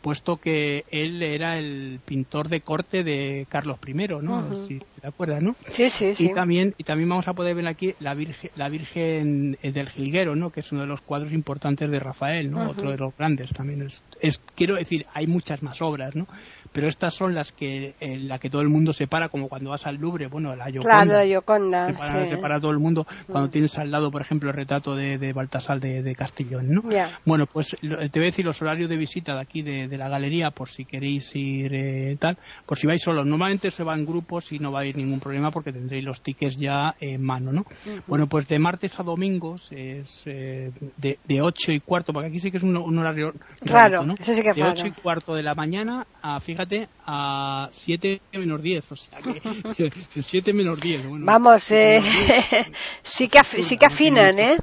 puesto 0.00 0.36
que 0.36 0.84
él 0.90 1.22
era 1.22 1.58
el 1.58 2.00
pintor 2.04 2.48
de 2.48 2.60
corte 2.60 3.04
de 3.04 3.46
Carlos 3.48 3.78
I, 3.86 3.94
¿no? 4.22 4.54
Si 4.54 4.78
te 5.00 5.06
acuerdas, 5.06 5.42
¿no? 5.42 5.54
Sí, 5.72 5.90
sí, 5.90 6.14
sí. 6.14 6.26
Y 6.26 6.32
también, 6.32 6.74
y 6.78 6.84
también 6.84 7.08
vamos 7.08 7.28
a 7.28 7.34
poder 7.34 7.54
ver 7.54 7.66
aquí 7.66 7.94
la 8.00 8.14
Virgen, 8.14 8.50
la 8.56 8.68
Virgen 8.68 9.56
del 9.62 9.88
Jilguero, 9.88 10.36
¿no? 10.36 10.50
Que 10.50 10.60
es 10.60 10.72
uno 10.72 10.82
de 10.82 10.86
los 10.86 11.00
cuadros 11.00 11.32
importantes 11.32 11.90
de 11.90 11.98
Rafael, 11.98 12.50
¿no? 12.50 12.70
Otro 12.70 12.90
de 12.90 12.98
los 12.98 13.16
grandes 13.16 13.50
también. 13.50 13.82
Es, 13.82 14.02
es, 14.20 14.40
quiero 14.54 14.76
decir, 14.76 15.06
hay 15.14 15.26
muchas 15.26 15.62
más 15.62 15.80
obras, 15.82 16.14
¿no? 16.14 16.26
Pero 16.72 16.88
estas 16.88 17.14
son 17.14 17.34
las 17.34 17.52
que 17.52 17.94
eh, 18.00 18.18
la 18.18 18.38
que 18.38 18.50
todo 18.50 18.62
el 18.62 18.68
mundo 18.68 18.92
separa 18.92 19.28
como 19.28 19.48
cuando 19.48 19.70
vas 19.70 19.86
al 19.86 19.96
Louvre 19.96 20.28
bueno 20.28 20.54
la 20.54 20.66
Gioconda 20.66 21.04
claro, 21.04 21.12
la 21.12 21.24
Gioconda 21.26 21.86
separa, 22.28 22.60
todo 22.60 22.70
el 22.70 22.78
mundo 22.78 23.06
cuando 23.26 23.48
mm. 23.48 23.52
tienes 23.52 23.78
al 23.78 23.90
lado 23.90 24.10
por 24.10 24.22
ejemplo 24.22 24.50
el 24.50 24.56
retrato 24.56 24.94
de, 24.94 25.18
de 25.18 25.32
Baltasar 25.32 25.80
de, 25.80 26.02
de 26.02 26.14
Castellón 26.14 26.68
¿no? 26.70 26.82
bueno 27.24 27.46
pues 27.46 27.76
te 27.80 28.18
voy 28.18 28.22
a 28.22 28.30
decir 28.30 28.44
los 28.44 28.60
horarios 28.62 28.88
de 28.88 28.96
visita 28.96 29.34
de 29.34 29.40
aquí 29.40 29.62
de, 29.62 29.88
de, 29.88 29.98
la 29.98 30.08
galería 30.08 30.50
por 30.50 30.68
si 30.68 30.84
queréis 30.84 31.34
ir 31.34 31.74
eh, 31.74 32.16
tal, 32.18 32.36
por 32.66 32.78
si 32.78 32.86
vais 32.86 33.02
solos. 33.02 33.26
Normalmente 33.26 33.70
se 33.70 33.84
va 33.84 33.94
en 33.94 34.04
grupos 34.04 34.52
y 34.52 34.58
no 34.58 34.72
va 34.72 34.80
a 34.80 34.82
haber 34.82 34.96
ningún 34.96 35.20
problema 35.20 35.50
porque 35.50 35.72
tendréis 35.72 36.04
los 36.04 36.20
tickets 36.20 36.56
ya 36.56 36.94
en 37.00 37.22
mano, 37.22 37.52
¿no? 37.52 37.64
Bueno, 38.06 38.26
pues 38.26 38.48
de 38.48 38.58
martes 38.58 38.98
a 38.98 39.02
domingos 39.02 39.70
es 39.70 40.22
eh, 40.26 40.70
de, 40.96 41.18
de 41.24 41.42
8 41.42 41.72
y 41.72 41.80
cuarto, 41.80 42.12
porque 42.12 42.28
aquí 42.28 42.40
sí 42.40 42.50
que 42.50 42.58
es 42.58 42.62
un, 42.62 42.76
horario 42.98 43.32
raro, 43.62 44.04
¿no? 44.04 44.14
sí 44.20 44.32
de 44.32 44.62
8 44.62 44.86
y 44.86 44.90
cuarto 44.92 45.34
de 45.34 45.42
la 45.42 45.54
mañana 45.54 46.06
a, 46.22 46.40
fíjate, 46.40 46.57
a 47.06 47.68
7 47.70 48.20
menos 48.34 48.62
10, 48.62 48.92
o 48.92 48.96
sea 48.96 49.18
que 49.20 49.90
7 50.22 50.52
menos 50.52 50.80
10. 50.80 51.06
Bueno, 51.06 51.26
Vamos, 51.26 51.70
eh, 51.70 52.00
sí, 53.02 53.28
que 53.28 53.42
sí 53.44 53.76
que 53.76 53.86
afinan, 53.86 54.38
¿eh? 54.38 54.58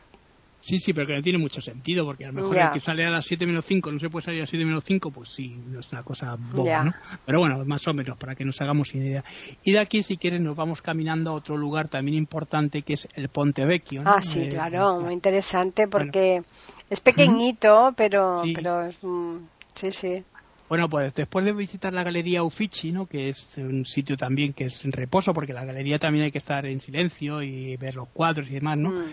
Sí, 0.66 0.80
sí, 0.80 0.94
pero 0.94 1.06
que 1.06 1.16
no 1.16 1.22
tiene 1.22 1.38
mucho 1.38 1.62
sentido, 1.62 2.04
porque 2.06 2.26
a 2.26 2.30
lo 2.30 2.34
mejor 2.34 2.58
el 2.58 2.72
que 2.72 2.80
sale 2.80 3.06
a 3.06 3.12
las 3.12 3.28
7 3.28 3.46
menos 3.46 3.66
5 3.66 3.92
no 3.92 4.00
se 4.00 4.10
puede 4.10 4.26
salir 4.26 4.40
a 4.40 4.44
las 4.44 4.50
7 4.50 4.66
menos 4.66 4.84
5, 4.84 5.12
pues 5.12 5.30
sí, 5.30 5.56
no 5.68 5.80
es 5.80 5.92
una 5.92 6.02
cosa 6.02 6.36
boba, 6.40 6.86
¿no? 6.86 6.92
Pero 7.24 7.40
bueno, 7.40 7.64
más 7.66 7.88
o 7.88 7.94
menos, 7.94 8.18
para 8.18 8.34
que 8.34 8.44
nos 8.44 8.60
hagamos 8.62 8.96
idea. 8.96 9.24
Y 9.64 9.74
de 9.74 9.80
aquí, 9.80 10.02
si 10.02 10.18
quieres, 10.18 10.42
nos 10.42 10.56
vamos 10.56 10.82
caminando 10.82 11.30
a 11.30 11.34
otro 11.36 11.56
lugar 11.56 11.88
también 11.88 12.18
importante, 12.18 12.82
que 12.82 12.94
es 12.94 13.08
el 13.14 13.30
Ponte 13.30 13.64
Vecchio. 13.64 14.02
Ah, 14.06 14.24
sí, 14.24 14.42
eh, 14.42 14.50
claro, 14.50 15.02
muy 15.02 15.14
interesante, 15.14 15.88
porque 15.88 16.42
es 16.90 17.00
pequeñito, 17.00 17.94
pero, 17.96 18.42
pero 18.56 18.90
mm, 19.04 19.38
sí, 19.76 19.92
sí. 19.92 20.24
Bueno, 20.68 20.90
pues 20.90 21.14
después 21.14 21.46
de 21.46 21.54
visitar 21.54 21.94
la 21.94 22.04
Galería 22.04 22.44
Uffizi, 22.44 22.92
¿no? 22.92 23.06
que 23.06 23.30
es 23.30 23.58
un 23.58 23.86
sitio 23.86 24.18
también 24.18 24.54
que 24.54 24.66
es 24.66 24.84
en 24.84 24.92
reposo, 24.92 25.34
porque 25.34 25.54
la 25.54 25.64
galería 25.64 26.00
también 26.00 26.26
hay 26.26 26.32
que 26.32 26.40
estar 26.40 26.66
en 26.66 26.82
silencio 26.82 27.44
y 27.44 27.78
ver 27.78 27.96
los 27.96 28.10
cuadros 28.10 28.50
y 28.50 28.54
demás, 28.54 28.78
¿no? 28.78 28.90
Mm 28.90 29.06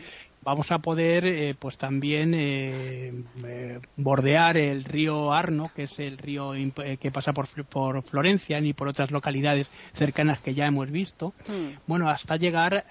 vamos 0.43 0.71
a 0.71 0.79
poder 0.79 1.25
eh, 1.25 1.55
pues 1.59 1.77
también 1.77 2.35
eh, 2.35 3.13
eh, 3.45 3.81
bordear 3.97 4.57
el 4.57 4.85
río 4.85 5.33
Arno, 5.33 5.71
que 5.75 5.85
es 5.85 5.99
el 5.99 6.19
río 6.19 6.53
que 7.01 7.11
pasa 7.11 7.33
por, 7.33 7.49
por 7.65 8.03
Florencia 8.03 8.59
y 8.61 8.73
por 8.73 8.89
otras 8.89 9.11
localidades 9.11 9.69
cercanas 9.95 10.41
que 10.41 10.55
ya 10.55 10.67
hemos 10.67 10.91
visto, 10.91 11.33
hmm. 11.49 11.79
bueno, 11.87 12.09
hasta 12.09 12.37
llegar 12.37 12.85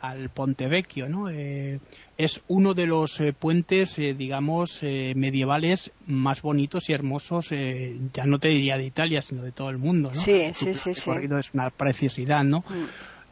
al 0.00 0.28
Ponte 0.30 0.68
Vecchio, 0.68 1.08
¿no? 1.08 1.28
es 1.28 2.42
uno 2.46 2.74
de 2.74 2.86
los 2.86 3.20
puentes, 3.38 3.96
digamos, 3.96 4.82
medievales 4.82 5.90
más 6.06 6.42
bonitos 6.42 6.88
y 6.88 6.92
hermosos, 6.92 7.50
ya 7.50 8.24
no 8.24 8.38
te 8.38 8.48
diría 8.48 8.78
de 8.78 8.84
Italia, 8.84 9.22
sino 9.22 9.42
de 9.42 9.52
todo 9.52 9.70
el 9.70 9.78
mundo, 9.78 10.10
¿no? 10.14 10.20
Sí, 10.20 10.52
sí, 10.52 10.74
sí. 10.74 10.94
sí. 10.94 11.10
Es 11.38 11.54
una 11.54 11.70
preciosidad, 11.70 12.44
¿no? 12.44 12.60
Hmm 12.68 12.86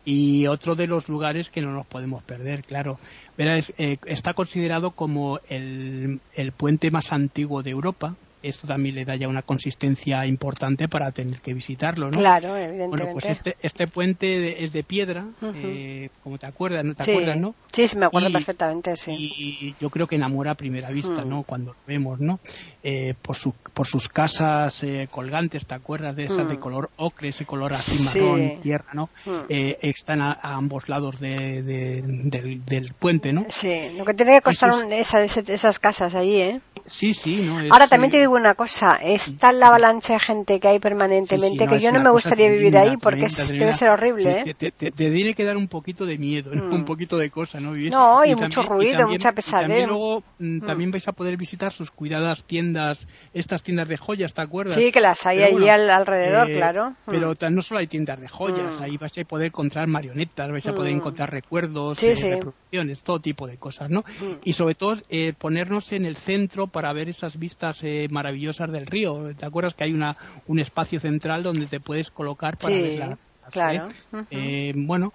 y 0.05 0.47
otro 0.47 0.75
de 0.75 0.87
los 0.87 1.09
lugares 1.09 1.49
que 1.49 1.61
no 1.61 1.73
nos 1.73 1.87
podemos 1.87 2.23
perder, 2.23 2.63
claro. 2.63 2.99
Eh, 3.39 3.97
está 4.07 4.35
considerado 4.35 4.93
como 4.93 5.41
el, 5.49 6.21
el 6.35 6.53
puente 6.53 6.91
más 6.91 7.13
antiguo 7.13 7.63
de 7.63 7.71
Europa, 7.71 8.17
esto 8.43 8.67
también 8.67 8.95
le 8.97 9.05
da 9.05 9.17
ya 9.17 9.29
una 9.29 9.43
consistencia 9.43 10.27
importante 10.27 10.89
para 10.89 11.13
tener 11.13 11.41
que 11.41 11.55
visitarlo, 11.55 12.11
¿no? 12.11 12.19
Claro, 12.19 12.57
evidentemente. 12.57 13.05
Bueno, 13.05 13.13
pues 13.13 13.27
este, 13.27 13.57
este 13.63 13.87
puente 13.87 14.65
es 14.65 14.73
de 14.73 14.83
piedra, 14.83 15.27
eh, 15.55 16.11
como 16.23 16.39
te 16.39 16.47
acuerdas, 16.47 16.85
¿no? 16.85 16.95
¿Te 16.95 17.11
acuerdas, 17.11 17.37
no? 17.37 17.55
Sí, 17.73 17.87
sí, 17.87 17.97
me 17.97 18.07
acuerdo 18.07 18.31
perfectamente, 18.33 18.97
sí. 18.97 19.13
Y 19.17 19.75
yo 19.81 19.91
creo 19.91 20.07
que 20.07 20.17
enamora 20.17 20.53
a 20.53 20.55
primera 20.55 20.91
vista, 20.91 21.25
mm. 21.25 21.29
¿no? 21.29 21.43
Cuando 21.45 21.73
lo 21.73 21.79
vemos, 21.87 22.21
¿no? 22.21 22.41
Eh, 22.83 23.15
por, 23.23 23.37
su, 23.37 23.53
por 23.53 23.87
sus 23.87 24.09
casas 24.09 24.83
eh, 24.83 25.09
colgantes, 25.11 25.67
¿te 25.67 25.75
acuerdas? 25.75 26.17
De 26.17 26.25
esas 26.25 26.49
de 26.49 26.57
mm. 26.57 26.61
color 26.61 26.91
ocre, 26.97 27.29
ese 27.29 27.47
color 27.47 27.73
así 27.73 28.03
marrón, 28.03 28.61
tierra, 28.63 28.93
¿no? 28.93 29.09
Mm. 29.25 29.45
están 29.49 30.21
a, 30.21 30.39
ambos 30.43 30.89
lados 30.89 31.21
de, 31.21 31.63
del, 31.63 32.93
puente, 32.99 33.33
¿no? 33.33 33.47
Sí, 33.49 33.91
lo 33.97 34.05
que 34.05 34.15
tiene 34.15 34.35
que 34.35 34.43
costar 34.43 34.73
esas, 34.93 35.37
esas 35.37 35.79
casas 35.79 36.15
allí, 36.15 36.41
¿eh? 36.41 36.61
Sí, 36.85 37.15
sí, 37.15 37.43
¿no? 37.43 37.59
Ahora 37.71 37.87
también 37.87 38.11
te 38.11 38.19
digo 38.19 38.32
una 38.39 38.55
cosa, 38.55 38.99
está 39.03 39.53
la 39.53 39.69
avalancha 39.69 40.15
de 40.15 40.21
gente 40.21 40.61
que 40.61 40.69
hay 40.69 40.79
permanentemente, 40.79 41.67
que 41.67 41.79
yo 41.79 41.93
no 41.93 42.01
me 42.01 42.11
gustaría 42.11 42.51
vivir 42.51 42.77
ahí 42.77 42.97
porque 42.97 43.27
debe 43.51 43.73
ser 43.75 43.91
horrible. 43.91 44.45
¿eh? 44.47 44.55
Te, 44.55 44.91
tiene 44.91 45.35
que 45.35 45.45
dar 45.45 45.57
un 45.57 45.69
poquito 45.69 46.05
de 46.05 46.19
miedo, 46.19 46.51
mm. 46.53 46.73
un 46.73 46.85
poquito 46.85 47.17
de 47.17 47.31
cosa, 47.31 47.61
¿no? 47.61 47.75
no, 47.75 48.25
y, 48.25 48.35
mucho 48.35 48.63
ruido, 48.63 49.09
mucha 49.09 49.33
pesadez. 49.33 49.69
También 49.69 49.89
luego 49.89 50.23
mm, 50.39 50.57
mm. 50.57 50.61
también 50.67 50.91
vais 50.91 51.07
a 51.09 51.13
poder 51.13 51.37
visitar 51.37 51.73
sus 51.73 51.91
cuidadas 51.91 52.45
tiendas, 52.45 53.07
estas 53.35 53.63
tiendas 53.63 53.89
de 53.89 53.97
joyas, 53.97 54.35
¿te 54.35 54.43
acuerdas? 54.43 54.75
Sí, 54.75 54.91
que 54.91 55.01
las 55.01 55.25
hay 55.27 55.43
allí 55.43 55.69
alrededor, 55.69 56.51
eh, 56.51 56.55
claro. 56.55 56.95
Pero 57.07 57.35
no 57.51 57.63
solo 57.63 57.81
hay 57.81 57.87
tiendas 57.87 58.21
de 58.21 58.29
joyas, 58.29 58.81
ahí 58.81 58.97
vais 58.97 59.17
a 59.19 59.25
poder 59.25 59.47
encontrar 59.47 59.87
marionetas, 59.89 60.51
vais 60.51 60.67
a 60.67 60.75
poder 60.75 60.93
encontrar 60.93 61.31
recuerdos, 61.31 62.03
eh, 62.03 62.15
reproducciones, 62.15 63.03
todo 63.03 63.21
tipo 63.21 63.47
de 63.47 63.59
cosas, 63.59 63.91
¿no? 63.91 64.05
Y 64.45 64.55
sobre 64.55 64.75
todo 64.75 64.97
ponernos 65.39 65.93
en 65.93 66.07
el 66.07 66.17
centro 66.17 66.67
para 66.67 66.93
ver 66.93 67.09
esas 67.09 67.39
vistas 67.39 67.81
maravillosas 68.11 68.22
del 68.23 68.87
río. 68.87 69.35
¿Te 69.37 69.47
acuerdas 69.47 69.75
que 69.75 69.85
hay 69.85 69.93
una, 69.93 70.17
un 70.47 70.59
espacio 70.59 71.01
central 71.01 71.43
donde 71.43 71.67
te 71.67 71.81
puedes 71.81 72.11
colocar 72.11 72.57
para 72.59 72.75
ver 72.75 72.99
las, 72.99 73.33
claro. 73.51 73.89
Eh, 74.31 74.73
bueno, 74.77 75.13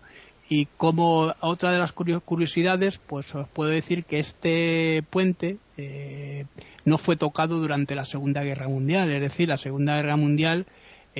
y 0.50 0.66
como 0.78 1.34
otra 1.42 1.72
de 1.72 1.80
las 1.80 1.92
curiosidades, 1.92 3.00
pues 3.06 3.34
os 3.36 3.48
puedo 3.50 3.70
decir 3.70 4.06
que 4.06 4.20
este 4.20 5.04
puente 5.10 5.58
eh, 5.78 6.46
no 6.86 6.98
fue 6.98 7.18
tocado 7.18 7.60
durante 7.60 7.96
la 7.96 8.06
Segunda 8.06 8.44
Guerra 8.44 8.68
Mundial, 8.68 9.12
es 9.12 9.22
decir, 9.22 9.50
la 9.50 9.58
Segunda 9.58 9.96
Guerra 9.96 10.16
Mundial 10.16 10.66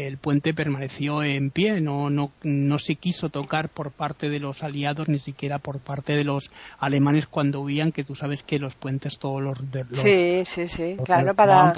el 0.06 0.18
puente 0.18 0.54
permaneció 0.54 1.24
en 1.24 1.50
pie, 1.50 1.82
no, 1.82 2.12
no, 2.12 2.32
no 2.44 2.78
se 2.78 2.96
quiso 2.96 3.30
tocar 3.30 3.70
por 3.70 3.92
parte 3.92 4.30
de 4.30 4.40
los 4.40 4.62
aliados 4.62 5.10
ni 5.10 5.18
siquiera 5.18 5.58
por 5.58 5.80
parte 5.80 6.16
de 6.16 6.24
los 6.24 6.50
alemanes 6.78 7.26
cuando 7.26 7.62
huían, 7.62 7.92
que 7.92 8.04
tú 8.04 8.14
sabes 8.14 8.44
que 8.44 8.60
los 8.60 8.76
puentes 8.76 9.18
todos 9.18 9.42
los... 9.42 9.72
De 9.72 9.86
sí, 9.94 10.46
sí, 10.46 10.68
sí, 10.68 10.98
claro, 11.04 11.34
para, 11.34 11.74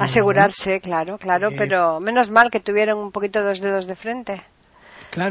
asegurarse, 0.00 0.80
claro, 0.80 1.18
claro, 1.18 1.50
eh, 1.50 1.54
pero 1.58 2.00
menos 2.00 2.30
mal 2.30 2.50
que 2.50 2.60
tuvieron 2.60 2.98
un 2.98 3.12
poquito 3.12 3.44
dos 3.44 3.60
dedos 3.60 3.86
de 3.86 3.94
frente. 3.94 4.42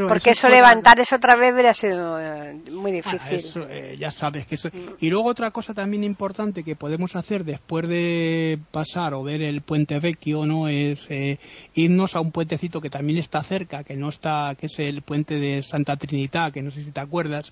Porque 0.07 0.31
eso, 0.31 0.47
levantar 0.47 0.99
eso 0.99 1.17
otra 1.17 1.35
vez 1.35 1.53
hubiera 1.53 1.73
sido 1.73 2.19
eh, 2.19 2.53
muy 2.71 2.91
ah, 2.91 2.93
difícil. 2.93 3.63
Eh, 3.69 3.97
ya 3.99 4.11
sabes 4.11 4.45
que 4.45 4.55
eso. 4.55 4.69
Mm. 4.69 4.95
Y 5.01 5.09
luego 5.09 5.29
otra 5.29 5.51
cosa 5.51 5.73
también 5.73 6.03
importante 6.03 6.63
que 6.63 6.75
podemos 6.75 7.15
hacer 7.15 7.43
después 7.43 7.87
de 7.87 8.59
pasar 8.71 9.13
o 9.13 9.23
ver 9.23 9.41
el 9.41 9.61
puente 9.61 9.99
Vecchio, 9.99 10.45
¿no? 10.45 10.67
Es 10.67 11.05
eh, 11.09 11.37
irnos 11.73 12.15
a 12.15 12.21
un 12.21 12.31
puentecito 12.31 12.79
que 12.79 12.89
también 12.89 13.19
está 13.19 13.43
cerca, 13.43 13.83
que 13.83 13.97
no 13.97 14.09
está, 14.09 14.55
que 14.57 14.67
es 14.67 14.79
el 14.79 15.01
puente 15.01 15.35
de 15.35 15.61
Santa 15.63 15.97
Trinidad, 15.97 16.53
que 16.53 16.61
no 16.61 16.71
sé 16.71 16.83
si 16.83 16.91
te 16.91 17.01
acuerdas. 17.01 17.51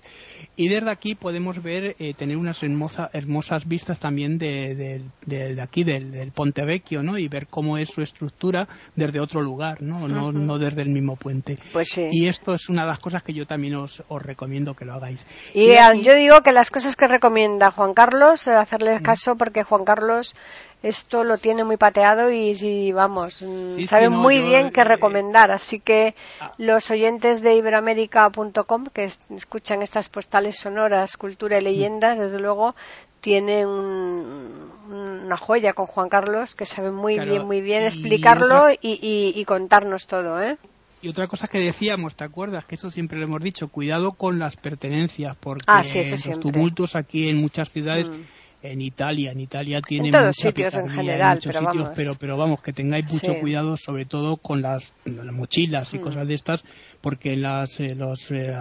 Y 0.56 0.68
desde 0.68 0.90
aquí 0.90 1.14
podemos 1.14 1.62
ver, 1.62 1.96
tener 2.16 2.36
unas 2.36 2.62
hermosa, 2.62 3.10
hermosas 3.12 3.66
vistas 3.66 3.98
también 3.98 4.38
de, 4.38 5.02
de, 5.26 5.60
aquí, 5.60 5.84
del, 5.84 6.10
del 6.10 6.32
Ponte 6.32 6.64
Vecchio, 6.64 7.02
¿no? 7.02 7.18
Y 7.18 7.28
ver 7.28 7.46
cómo 7.48 7.78
es 7.78 7.90
su 7.90 8.00
estructura 8.00 8.68
desde 8.96 9.20
otro 9.20 9.42
lugar, 9.42 9.82
¿no? 9.82 10.08
No, 10.08 10.32
no 10.32 10.58
desde 10.58 10.82
el 10.82 10.88
mismo 10.88 11.16
puente. 11.16 11.58
Pues 11.72 11.88
sí 11.90 12.21
y 12.21 12.21
esto 12.28 12.54
es 12.54 12.68
una 12.68 12.82
de 12.82 12.88
las 12.88 12.98
cosas 12.98 13.22
que 13.22 13.32
yo 13.32 13.46
también 13.46 13.76
os, 13.76 14.02
recomiendo 14.08 14.74
que 14.74 14.84
lo 14.84 14.94
hagáis. 14.94 15.24
Y, 15.54 15.74
yo 16.02 16.14
digo 16.14 16.42
que 16.42 16.52
las 16.52 16.70
cosas 16.70 16.96
que 16.96 17.06
recomienda 17.06 17.70
Juan 17.70 17.94
Carlos, 17.94 18.46
eh, 18.46 18.52
hacerle 18.52 19.00
mm. 19.00 19.02
caso 19.02 19.36
porque 19.36 19.62
Juan 19.62 19.84
Carlos 19.84 20.34
esto 20.82 21.22
lo 21.22 21.38
tiene 21.38 21.62
muy 21.62 21.76
pateado 21.76 22.30
y, 22.30 22.90
vamos, 22.92 23.40
mm, 23.40 23.84
sabe 23.84 24.08
muy 24.08 24.42
bien 24.42 24.70
qué 24.70 24.80
eh, 24.80 24.84
recomendar. 24.84 25.50
Así 25.50 25.78
que 25.78 26.14
ah. 26.40 26.52
los 26.58 26.90
oyentes 26.90 27.40
de 27.40 27.54
iberoamérica.com 27.54 28.86
que 28.92 29.04
escuchan 29.04 29.82
estas 29.82 30.08
postales 30.08 30.58
sonoras, 30.58 31.16
cultura 31.16 31.58
y 31.58 31.60
mm. 31.60 31.64
leyendas, 31.64 32.18
desde 32.18 32.40
luego 32.40 32.74
tienen 33.20 33.68
una 33.68 35.36
joya 35.36 35.74
con 35.74 35.86
Juan 35.86 36.08
Carlos 36.08 36.56
que 36.56 36.66
sabe 36.66 36.90
muy 36.90 37.20
bien, 37.20 37.46
muy 37.46 37.60
bien 37.60 37.84
explicarlo 37.84 38.70
y, 38.72 38.78
y, 38.82 39.44
contarnos 39.44 40.08
todo, 40.08 40.42
¿eh? 40.42 40.58
Y 41.02 41.08
otra 41.08 41.26
cosa 41.26 41.48
que 41.48 41.58
decíamos, 41.58 42.14
¿te 42.14 42.22
acuerdas? 42.22 42.64
Que 42.64 42.76
eso 42.76 42.88
siempre 42.88 43.18
lo 43.18 43.24
hemos 43.24 43.42
dicho, 43.42 43.68
cuidado 43.68 44.12
con 44.12 44.38
las 44.38 44.56
pertenencias, 44.56 45.36
porque 45.38 45.64
ah, 45.66 45.82
los 45.82 46.40
tumultos 46.40 46.94
aquí 46.94 47.28
en 47.28 47.38
muchas 47.38 47.70
ciudades, 47.70 48.08
mm. 48.08 48.22
En 48.62 48.80
Italia, 48.80 49.32
en 49.32 49.40
Italia 49.40 49.80
tienen 49.82 50.14
en 50.14 50.20
todos 50.20 50.36
sitios 50.36 50.74
en 50.74 50.88
general, 50.88 51.40
pero, 51.42 51.62
vamos. 51.62 51.90
pero, 52.18 52.36
vamos, 52.36 52.62
que 52.62 52.72
tengáis 52.72 53.12
mucho 53.12 53.34
cuidado, 53.40 53.76
sobre 53.76 54.04
todo 54.04 54.36
con 54.36 54.62
las, 54.62 54.92
mochilas 55.04 55.92
y 55.94 55.98
mm. 55.98 56.00
cosas 56.00 56.28
de 56.28 56.34
estas, 56.34 56.62
porque 57.00 57.36
las, 57.36 57.80
eh, 57.80 57.94
los, 57.94 58.30
eh, 58.30 58.54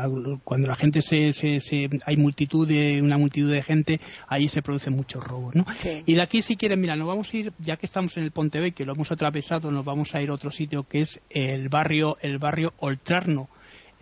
cuando 0.43 0.67
la 0.67 0.75
gente 0.75 1.01
se, 1.01 1.31
se, 1.33 1.89
hay 2.05 2.17
multitud 2.17 2.67
de 2.67 3.01
una 3.01 3.17
multitud 3.17 3.51
de 3.51 3.61
gente 3.61 4.01
ahí 4.27 4.49
se 4.49 4.61
producen 4.61 4.95
muchos 4.95 5.23
robos 5.23 5.55
¿no? 5.55 5.65
y 6.05 6.15
de 6.15 6.21
aquí 6.21 6.41
si 6.41 6.55
quieren 6.55 6.81
mira 6.81 6.95
nos 6.95 7.07
vamos 7.07 7.31
a 7.31 7.37
ir 7.37 7.53
ya 7.59 7.77
que 7.77 7.85
estamos 7.85 8.17
en 8.17 8.23
el 8.23 8.31
Ponte 8.31 8.71
que 8.71 8.83
lo 8.83 8.93
hemos 8.93 9.11
atravesado 9.11 9.69
nos 9.71 9.85
vamos 9.85 10.15
a 10.15 10.21
ir 10.21 10.31
a 10.31 10.33
otro 10.33 10.49
sitio 10.49 10.83
que 10.83 11.01
es 11.01 11.21
el 11.29 11.69
barrio 11.69 12.17
el 12.21 12.39
barrio 12.39 12.73
Oltrarno 12.79 13.47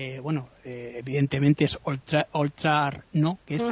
eh, 0.01 0.21
bueno, 0.21 0.47
eh, 0.63 0.93
evidentemente 0.99 1.65
es 1.65 1.77
Oltra, 1.83 3.03
¿no? 3.11 3.39
Que 3.45 3.55
es 3.55 3.63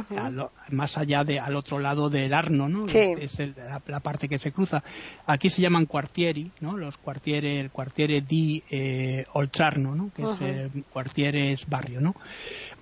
más 0.70 0.98
allá 0.98 1.24
de, 1.24 1.40
al 1.40 1.56
otro 1.56 1.78
lado 1.78 2.10
del 2.10 2.34
Arno, 2.34 2.68
¿no? 2.68 2.84
Es 2.84 3.38
la, 3.38 4.00
parte 4.00 4.28
que 4.28 4.38
se 4.38 4.52
cruza. 4.52 4.84
Aquí 5.26 5.48
se 5.48 5.62
llaman 5.62 5.86
quartieri, 5.86 6.50
¿no? 6.60 6.76
Los 6.76 6.98
quartiere, 6.98 7.58
el 7.58 7.70
quartiere 7.70 8.20
di 8.20 8.62
eh, 8.70 9.24
Oltrarno, 9.32 9.94
¿no? 9.94 10.10
Que 10.12 10.24
es 10.24 10.38
eh, 10.42 11.52
es 11.54 11.66
barrio, 11.66 12.02
¿no? 12.02 12.14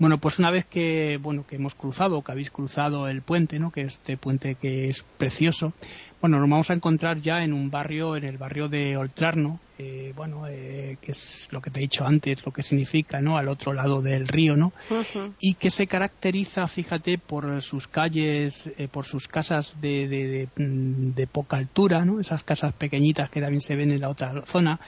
Bueno, 0.00 0.18
pues 0.18 0.40
una 0.40 0.50
vez 0.50 0.64
que, 0.64 1.16
bueno, 1.22 1.46
que 1.46 1.54
hemos 1.54 1.76
cruzado, 1.76 2.22
que 2.22 2.32
habéis 2.32 2.50
cruzado 2.50 3.06
el 3.06 3.22
puente, 3.22 3.60
¿no? 3.60 3.70
Que 3.70 3.82
este 3.82 4.16
puente 4.16 4.56
que 4.56 4.88
es 4.88 5.04
precioso, 5.18 5.72
bueno, 6.20 6.38
nos 6.38 6.48
vamos 6.48 6.70
a 6.70 6.74
encontrar 6.74 7.18
ya 7.18 7.42
en 7.44 7.52
un 7.52 7.70
barrio, 7.70 8.16
en 8.16 8.24
el 8.24 8.38
barrio 8.38 8.68
de 8.68 8.96
Oltrarno, 8.96 9.60
eh, 9.78 10.12
bueno, 10.16 10.48
eh, 10.48 10.96
que 11.02 11.12
es 11.12 11.48
lo 11.50 11.60
que 11.60 11.70
te 11.70 11.80
he 11.80 11.82
dicho 11.82 12.06
antes, 12.06 12.44
lo 12.46 12.52
que 12.52 12.62
significa, 12.62 13.20
¿no? 13.20 13.36
Al 13.36 13.48
otro 13.48 13.74
lado 13.74 14.00
del 14.00 14.26
río, 14.26 14.56
¿no? 14.56 14.72
Y 15.38 15.54
que 15.54 15.70
se 15.70 15.86
caracteriza, 15.86 16.66
fíjate, 16.66 17.18
por 17.18 17.60
sus 17.60 17.86
calles, 17.86 18.70
eh, 18.78 18.88
por 18.88 19.04
sus 19.04 19.28
casas 19.28 19.74
de, 19.80 20.08
de, 20.08 20.48
de, 20.56 21.26
poca 21.26 21.58
altura, 21.58 22.06
¿no? 22.06 22.18
Esas 22.18 22.42
casas 22.42 22.72
pequeñitas 22.72 23.28
que 23.28 23.42
también 23.42 23.60
se 23.60 23.76
ven 23.76 23.92
en 23.92 24.00
la 24.00 24.08
otra 24.08 24.40
zona 24.46 24.80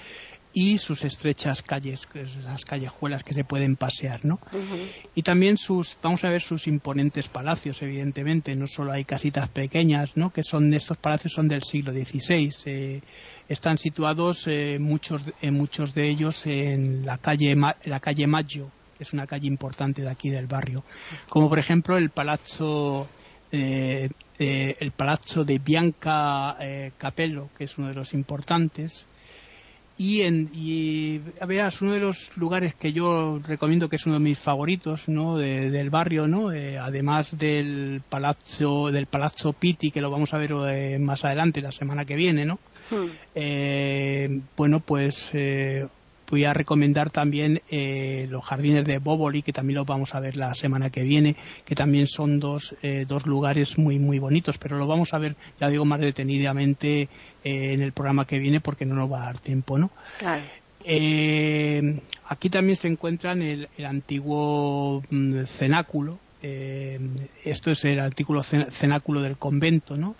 y 0.60 0.76
sus 0.76 1.04
estrechas 1.04 1.62
calles, 1.62 2.08
esas 2.14 2.64
callejuelas 2.64 3.22
que 3.22 3.32
se 3.32 3.44
pueden 3.44 3.76
pasear, 3.76 4.24
¿no? 4.24 4.40
Y 5.14 5.22
también 5.22 5.56
sus, 5.56 5.96
vamos 6.02 6.24
a 6.24 6.30
ver 6.30 6.42
sus 6.42 6.66
imponentes 6.66 7.28
palacios, 7.28 7.80
evidentemente, 7.80 8.56
no 8.56 8.66
solo 8.66 8.90
hay 8.90 9.04
casitas 9.04 9.48
pequeñas, 9.50 10.16
¿no? 10.16 10.30
Que 10.30 10.42
son, 10.42 10.74
estos 10.74 10.96
palacios 10.96 11.34
son 11.34 11.46
del 11.46 11.62
siglo 11.62 11.92
XVI, 11.92 12.50
eh, 12.66 13.00
están 13.48 13.78
situados 13.78 14.48
eh, 14.48 14.78
muchos, 14.80 15.22
muchos 15.42 15.94
de 15.94 16.08
ellos 16.08 16.44
en 16.44 17.06
la 17.06 17.18
calle, 17.18 17.56
la 17.84 18.00
calle 18.00 18.26
Maggio, 18.26 18.72
que 18.96 19.04
es 19.04 19.12
una 19.12 19.28
calle 19.28 19.46
importante 19.46 20.02
de 20.02 20.10
aquí 20.10 20.28
del 20.28 20.48
barrio, 20.48 20.82
como 21.28 21.48
por 21.48 21.60
ejemplo 21.60 21.96
el 21.96 22.10
Palazzo 22.10 23.08
eh, 23.52 24.08
el 24.40 24.90
palazzo 24.90 25.44
de 25.44 25.58
Bianca 25.58 26.56
Capello, 26.98 27.48
que 27.56 27.64
es 27.64 27.78
uno 27.78 27.88
de 27.88 27.94
los 27.94 28.12
importantes, 28.12 29.06
y, 29.98 30.22
en, 30.22 30.48
y 30.54 31.20
es 31.40 31.82
uno 31.82 31.92
de 31.92 31.98
los 31.98 32.30
lugares 32.36 32.76
que 32.76 32.92
yo 32.92 33.40
recomiendo 33.44 33.88
que 33.88 33.96
es 33.96 34.06
uno 34.06 34.14
de 34.14 34.20
mis 34.20 34.38
favoritos 34.38 35.08
¿no? 35.08 35.36
del 35.36 35.90
barrio, 35.90 36.28
¿no? 36.28 36.52
Eh, 36.52 36.78
además 36.78 37.36
del 37.36 38.00
Palazzo, 38.08 38.92
del 38.92 39.06
Palazzo 39.06 39.52
Pitti, 39.52 39.90
que 39.90 40.00
lo 40.00 40.10
vamos 40.10 40.32
a 40.32 40.38
ver 40.38 40.52
eh, 40.68 40.98
más 41.00 41.24
adelante, 41.24 41.60
la 41.60 41.72
semana 41.72 42.04
que 42.04 42.14
viene, 42.14 42.46
¿no? 42.46 42.60
Hmm. 42.90 43.08
Eh, 43.34 44.40
bueno, 44.56 44.78
pues 44.78 45.32
voy 46.30 46.44
a 46.44 46.52
recomendar 46.52 47.10
también 47.10 47.60
eh, 47.70 48.26
los 48.30 48.44
jardines 48.44 48.84
de 48.84 48.98
Boboli, 48.98 49.42
que 49.42 49.52
también 49.52 49.78
los 49.78 49.86
vamos 49.86 50.14
a 50.14 50.20
ver 50.20 50.36
la 50.36 50.54
semana 50.54 50.90
que 50.90 51.02
viene, 51.02 51.36
que 51.64 51.74
también 51.74 52.06
son 52.06 52.38
dos, 52.38 52.74
eh, 52.82 53.04
dos 53.06 53.26
lugares 53.26 53.78
muy, 53.78 53.98
muy 53.98 54.18
bonitos, 54.18 54.58
pero 54.58 54.76
lo 54.78 54.86
vamos 54.86 55.14
a 55.14 55.18
ver, 55.18 55.36
ya 55.60 55.68
digo, 55.68 55.84
más 55.84 56.00
detenidamente 56.00 57.02
eh, 57.02 57.08
en 57.44 57.82
el 57.82 57.92
programa 57.92 58.26
que 58.26 58.38
viene 58.38 58.60
porque 58.60 58.84
no 58.84 58.94
nos 58.94 59.10
va 59.10 59.22
a 59.22 59.26
dar 59.26 59.38
tiempo, 59.38 59.78
¿no? 59.78 59.90
aquí 62.24 62.50
también 62.50 62.76
se 62.76 62.88
encuentra 62.88 63.32
el, 63.32 63.68
el 63.76 63.84
antiguo 63.84 65.02
mm, 65.10 65.44
cenáculo, 65.44 66.18
esto 66.40 67.70
es 67.70 67.84
el 67.84 67.98
artículo 67.98 68.42
cenáculo 68.42 69.22
del 69.22 69.36
convento, 69.36 69.96
¿no? 69.96 70.14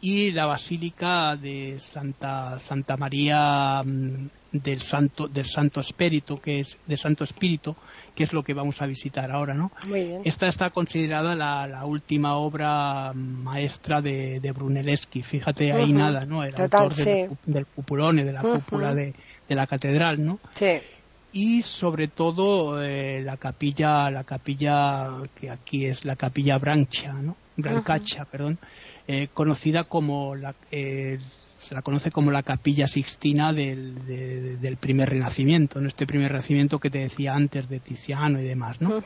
Y 0.00 0.30
la 0.30 0.46
basílica 0.46 1.36
de 1.36 1.78
Santa, 1.80 2.58
Santa 2.60 2.96
María 2.96 3.82
mm, 3.84 4.28
del 4.52 4.82
santo 4.82 5.28
del 5.28 5.46
santo 5.46 5.80
espíritu 5.80 6.40
que 6.40 6.60
es 6.60 6.76
de 6.86 6.96
santo 6.96 7.24
espíritu 7.24 7.76
que 8.14 8.24
es 8.24 8.32
lo 8.32 8.42
que 8.42 8.52
vamos 8.52 8.82
a 8.82 8.86
visitar 8.86 9.30
ahora 9.30 9.54
no 9.54 9.70
esta 10.24 10.48
está 10.48 10.70
considerada 10.70 11.36
la, 11.36 11.84
última 11.84 12.34
obra 12.36 13.12
maestra 13.14 14.02
de, 14.02 14.40
de 14.40 14.52
Brunelleschi. 14.52 15.22
Fíjate 15.22 15.72
ahí 15.72 15.92
nada 15.92 16.26
no 16.26 16.42
el 16.42 16.54
autor 16.60 16.94
del, 16.94 17.66
cupulone 17.66 18.24
de 18.24 18.32
la 18.32 18.42
cúpula 18.42 18.94
de, 18.94 19.14
la 19.48 19.66
catedral 19.66 20.24
no 20.24 20.40
sí. 20.56 20.80
Y 21.32 21.62
sobre 21.62 22.08
todo 22.08 22.82
eh, 22.82 23.22
la 23.22 23.36
capilla 23.36 24.10
la 24.10 24.24
capilla 24.24 25.10
que 25.34 25.50
aquí 25.50 25.86
es 25.86 26.04
la 26.04 26.16
capilla 26.16 26.58
Brancha 26.58 27.12
no 27.12 27.36
Brancacha 27.56 28.24
perdón 28.24 28.58
eh, 29.06 29.28
conocida 29.32 29.84
como 29.84 30.34
la 30.34 30.54
eh, 30.70 31.18
se 31.60 31.74
la 31.74 31.82
conoce 31.82 32.10
como 32.10 32.30
la 32.30 32.42
capilla 32.42 32.86
sixtina 32.86 33.52
del, 33.52 34.06
del 34.60 34.76
primer 34.78 35.10
renacimiento, 35.10 35.78
¿no? 35.78 35.88
este 35.88 36.06
primer 36.06 36.32
renacimiento 36.32 36.78
que 36.78 36.88
te 36.88 37.00
decía 37.00 37.34
antes 37.34 37.68
de 37.68 37.80
Tiziano 37.80 38.40
y 38.40 38.44
demás, 38.44 38.80
¿no? 38.80 39.02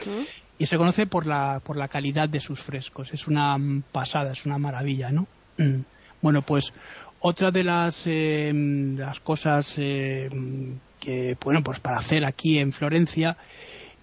Y 0.56 0.66
se 0.66 0.76
conoce 0.76 1.06
por 1.06 1.26
la, 1.26 1.60
por 1.64 1.76
la 1.76 1.88
calidad 1.88 2.28
de 2.28 2.38
sus 2.38 2.60
frescos, 2.60 3.12
es 3.12 3.26
una 3.26 3.56
pasada, 3.90 4.32
es 4.32 4.46
una 4.46 4.56
maravilla, 4.56 5.10
¿no? 5.10 5.26
Mm. 5.58 5.80
Bueno, 6.22 6.42
pues 6.42 6.72
otra 7.18 7.50
de 7.50 7.64
las, 7.64 8.02
eh, 8.06 8.52
las 8.96 9.18
cosas 9.18 9.74
eh, 9.78 10.30
que, 11.04 11.36
bueno, 11.42 11.62
pues 11.62 11.80
para 11.80 11.98
hacer 11.98 12.24
aquí 12.24 12.58
en 12.58 12.72
Florencia 12.72 13.36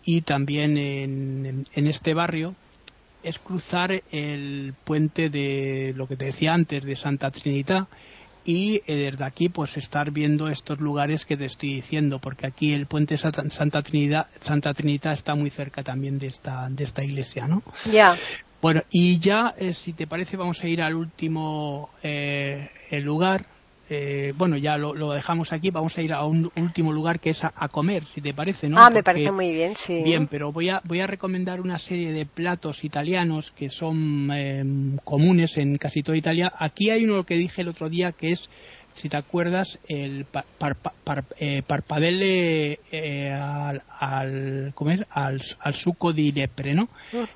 y 0.04 0.22
también 0.22 0.78
en, 0.78 1.66
en 1.74 1.88
este 1.88 2.14
barrio, 2.14 2.56
es 3.24 3.40
cruzar 3.40 3.92
el 4.12 4.74
puente 4.84 5.30
de 5.30 5.94
lo 5.96 6.08
que 6.08 6.16
te 6.16 6.26
decía 6.26 6.54
antes 6.54 6.84
de 6.84 6.96
Santa 6.96 7.32
Trinidad 7.32 7.88
y 8.44 8.82
eh, 8.88 8.96
desde 8.96 9.24
aquí 9.24 9.50
pues 9.50 9.78
estar 9.78 10.12
viendo 10.12 10.48
estos 10.48 10.80
lugares 10.80 11.26
que 11.26 11.38
te 11.38 11.46
estoy 11.46 11.76
diciendo 11.76 12.20
porque 12.20 12.48
aquí 12.48 12.74
el 12.74 12.88
puente 12.88 13.18
Santa 13.18 13.84
Trinidad 13.84 14.28
Santa 14.40 14.74
Trinidad 14.74 15.14
está 15.14 15.36
muy 15.36 15.52
cerca 15.52 15.84
también 15.84 16.18
de 16.18 16.28
esta 16.28 16.68
de 16.70 16.84
esta 16.84 17.04
iglesia 17.04 17.48
no 17.48 17.62
ya. 17.92 18.16
Bueno 18.62 18.82
y 18.90 19.20
ya 19.20 19.54
eh, 19.58 19.74
si 19.74 19.94
te 19.94 20.08
parece 20.08 20.38
vamos 20.38 20.64
a 20.64 20.68
ir 20.68 20.82
al 20.82 20.96
último 20.96 21.92
eh, 22.02 22.70
el 22.90 23.04
lugar 23.04 23.46
eh, 23.94 24.34
bueno, 24.38 24.56
ya 24.56 24.78
lo, 24.78 25.12
dejamos 25.12 25.52
aquí, 25.52 25.70
vamos 25.70 25.98
a 25.98 26.02
ir 26.02 26.14
a 26.14 26.24
un 26.24 26.50
último 26.56 26.94
lugar 26.94 27.20
que 27.20 27.32
es 27.32 27.44
a, 27.44 27.68
comer, 27.68 28.06
si 28.06 28.22
te 28.22 28.34
parece, 28.34 28.70
¿no? 28.70 28.78
Ah, 28.80 28.90
me 28.90 29.04
parece 29.04 29.32
muy 29.32 29.52
bien, 29.52 29.76
sí. 29.76 30.02
Bien, 30.02 30.28
pero 30.28 30.54
voy 30.54 30.70
a, 30.70 30.82
voy 30.86 31.02
a 31.02 31.08
recomendar 31.08 31.60
una 31.60 31.78
serie 31.78 32.14
de 32.14 32.26
platos 32.26 32.86
italianos 32.86 33.52
que 33.52 33.70
son 33.70 34.32
em, 34.32 34.98
comunes 35.04 35.58
en 35.58 35.76
casi 35.76 36.04
toda 36.04 36.18
Italia. 36.18 36.54
Aquí 36.58 36.90
hay 36.90 37.04
uno 37.04 37.26
que 37.26 37.36
dije 37.36 37.64
el 37.64 37.68
otro 37.68 37.90
día 37.90 38.14
que 38.14 38.32
es 38.32 38.50
si 38.94 39.10
te 39.10 39.18
acuerdas, 39.18 39.80
el 39.88 40.26
eh, 41.38 41.64
parpadelle 41.66 42.80
eh, 42.92 43.32
al, 43.32 43.84
al, 44.00 44.74
al, 45.10 45.42
al, 45.60 45.74
suco 45.74 46.14
di 46.14 46.32
lepre, 46.32 46.74
¿no? 46.76 46.90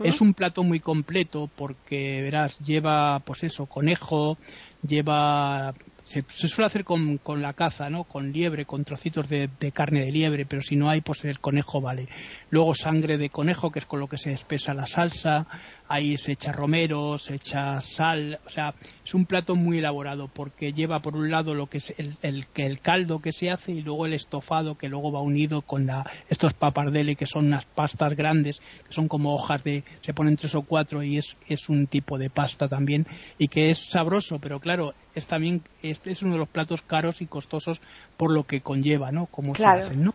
Es 0.04 0.22
un 0.22 0.34
plato 0.34 0.64
muy 0.64 0.80
completo 0.80 1.50
porque, 1.56 2.22
verás, 2.22 2.60
lleva, 2.60 3.20
pues 3.22 3.44
eso, 3.44 3.66
conejo, 3.68 4.38
lleva 4.86 5.74
se, 6.06 6.24
suele 6.48 6.68
hacer 6.68 6.84
con, 6.84 7.18
con, 7.18 7.42
la 7.42 7.54
caza, 7.54 7.90
¿no? 7.90 8.04
Con 8.04 8.32
liebre, 8.32 8.66
con 8.66 8.86
trocitos 8.86 9.28
de, 9.28 9.50
carne 9.74 10.06
de 10.06 10.12
liebre, 10.12 10.46
pero 10.46 10.62
si 10.62 10.76
no 10.76 10.90
hay, 10.90 11.02
pues 11.02 11.26
el 11.26 11.40
conejo 11.40 11.82
vale. 11.82 12.08
Luego 12.52 12.76
sangre 12.76 13.18
de 13.18 13.30
conejo, 13.30 13.72
que 13.72 13.80
es 13.80 13.86
con 13.86 14.00
lo 14.00 14.08
que 14.08 14.20
se 14.20 14.32
espesa 14.32 14.76
la 14.76 14.86
salsa. 14.86 15.48
Ahí 15.88 16.18
se 16.18 16.34
echa 16.34 16.52
romero, 16.52 17.18
se 17.18 17.36
echa 17.36 17.80
sal. 17.82 18.40
O 18.46 18.50
sea, 18.50 18.74
es 19.04 19.14
un 19.14 19.26
plato 19.26 19.56
muy 19.56 19.80
elaborado 19.80 20.28
porque 20.28 20.74
lleva 20.74 21.00
por 21.00 21.16
un 21.16 21.30
lado 21.30 21.54
lo 21.54 21.68
que 21.68 21.78
es 21.78 21.94
el, 21.98 22.18
el, 22.22 22.46
el 22.56 22.80
caldo 22.80 23.20
que 23.20 23.32
se 23.32 23.50
hace 23.50 23.72
y 23.72 23.82
luego 23.82 24.06
el 24.06 24.14
estofado 24.14 24.76
que 24.76 24.90
luego 24.90 25.12
va 25.12 25.22
unido 25.22 25.62
con 25.62 25.86
la, 25.86 26.10
estos 26.30 26.54
papardele 26.54 27.16
que 27.16 27.26
son 27.26 27.48
unas 27.48 27.66
pastas 27.66 28.16
grandes, 28.16 28.60
que 28.88 28.94
son 28.94 29.08
como 29.08 29.36
hojas 29.36 29.64
de, 29.64 29.84
se 30.02 30.14
ponen 30.14 30.36
tres 30.36 30.56
o 30.56 30.64
cuatro 30.64 31.04
y 31.04 31.18
es, 31.18 31.36
es 31.48 31.70
un 31.70 31.88
tipo 31.88 32.18
de 32.18 32.30
pasta 32.30 32.68
también 32.68 33.06
y 33.38 33.48
que 33.48 33.72
es 33.72 33.90
sabroso, 33.90 34.40
pero 34.40 34.60
claro, 34.60 34.94
es 35.14 35.28
también 35.28 35.62
este 35.82 36.12
es 36.12 36.22
uno 36.22 36.34
de 36.34 36.40
los 36.40 36.50
platos 36.50 36.82
caros 36.82 37.22
y 37.22 37.28
costosos 37.28 37.80
por 38.18 38.32
lo 38.32 38.44
que 38.46 38.62
conlleva, 38.62 39.12
¿no? 39.12 39.28
Como 39.28 39.56
se 39.56 39.66
hacen, 39.66 40.04
¿no? 40.04 40.14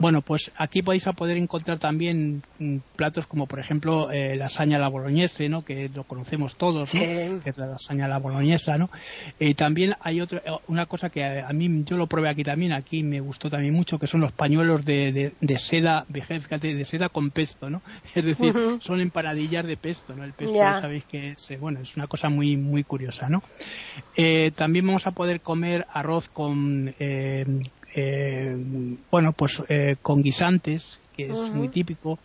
Bueno, 0.00 0.22
pues 0.22 0.50
aquí 0.56 0.82
vais 0.82 1.06
a 1.06 1.12
poder 1.12 1.36
encontrar 1.36 1.78
también 1.78 2.42
mm, 2.58 2.78
platos 2.96 3.26
como 3.26 3.46
por 3.46 3.60
ejemplo 3.60 4.10
eh, 4.10 4.36
lasaña 4.36 4.78
la 4.78 4.88
boloñese, 5.06 5.48
¿no? 5.48 5.64
Que 5.64 5.88
lo 5.94 6.04
conocemos 6.04 6.56
todos, 6.56 6.94
¿no? 6.94 7.00
Que 7.00 7.40
es 7.44 7.56
la 7.56 7.66
lasaña 7.66 8.08
la 8.08 8.18
boloñesa, 8.18 8.76
¿no? 8.76 8.90
Eh, 9.38 9.54
también 9.54 9.94
hay 10.00 10.20
otra 10.20 10.42
eh, 10.44 10.50
una 10.68 10.86
cosa 10.86 11.10
que 11.10 11.24
a, 11.24 11.52
mí 11.52 11.84
yo 11.84 11.96
lo 11.96 12.06
probé 12.06 12.28
aquí 12.28 12.42
también, 12.42 12.72
aquí 12.72 13.02
me 13.02 13.20
gustó 13.20 13.48
también 13.48 13.72
mucho, 13.72 13.98
que 13.98 14.06
son 14.06 14.20
los 14.20 14.32
pañuelos 14.32 14.84
de, 14.84 15.32
de, 15.40 15.58
seda, 15.58 16.06
fíjate, 16.12 16.74
de 16.74 16.84
seda 16.84 17.08
con 17.08 17.30
pesto, 17.30 17.70
¿no? 17.70 17.82
Es 18.14 18.24
decir, 18.24 18.52
son 18.80 19.00
empanadillas 19.00 19.66
de 19.66 19.76
pesto, 19.76 20.14
¿no? 20.14 20.24
El 20.24 20.32
pesto 20.32 20.58
sabéis 20.58 21.04
que 21.04 21.30
es, 21.30 21.50
eh, 21.50 21.56
bueno, 21.56 21.80
es 21.80 21.96
una 21.96 22.06
cosa 22.06 22.28
muy 22.28 22.56
muy 22.56 22.84
curiosa, 22.84 23.28
¿no? 23.28 23.42
también 24.54 24.86
vamos 24.86 25.06
a 25.06 25.12
poder 25.12 25.40
comer 25.40 25.86
arroz 25.92 26.28
con 26.28 26.94
eh, 26.98 27.44
eh, 27.94 28.56
bueno 29.10 29.32
pues 29.32 29.62
eh, 29.68 29.96
con 30.02 30.22
guisantes 30.22 31.00
que 31.16 31.24
es 31.24 31.50
muy 31.50 31.68
típico 31.68 32.18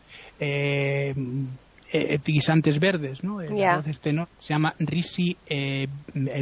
guisantes 2.24 2.80
verdes 2.80 3.24
no 3.24 3.42
el 3.42 3.62
arroz 3.64 3.88
este 3.88 4.14
no 4.14 4.28
se 4.40 4.54
llama 4.54 4.74
risi 4.80 5.36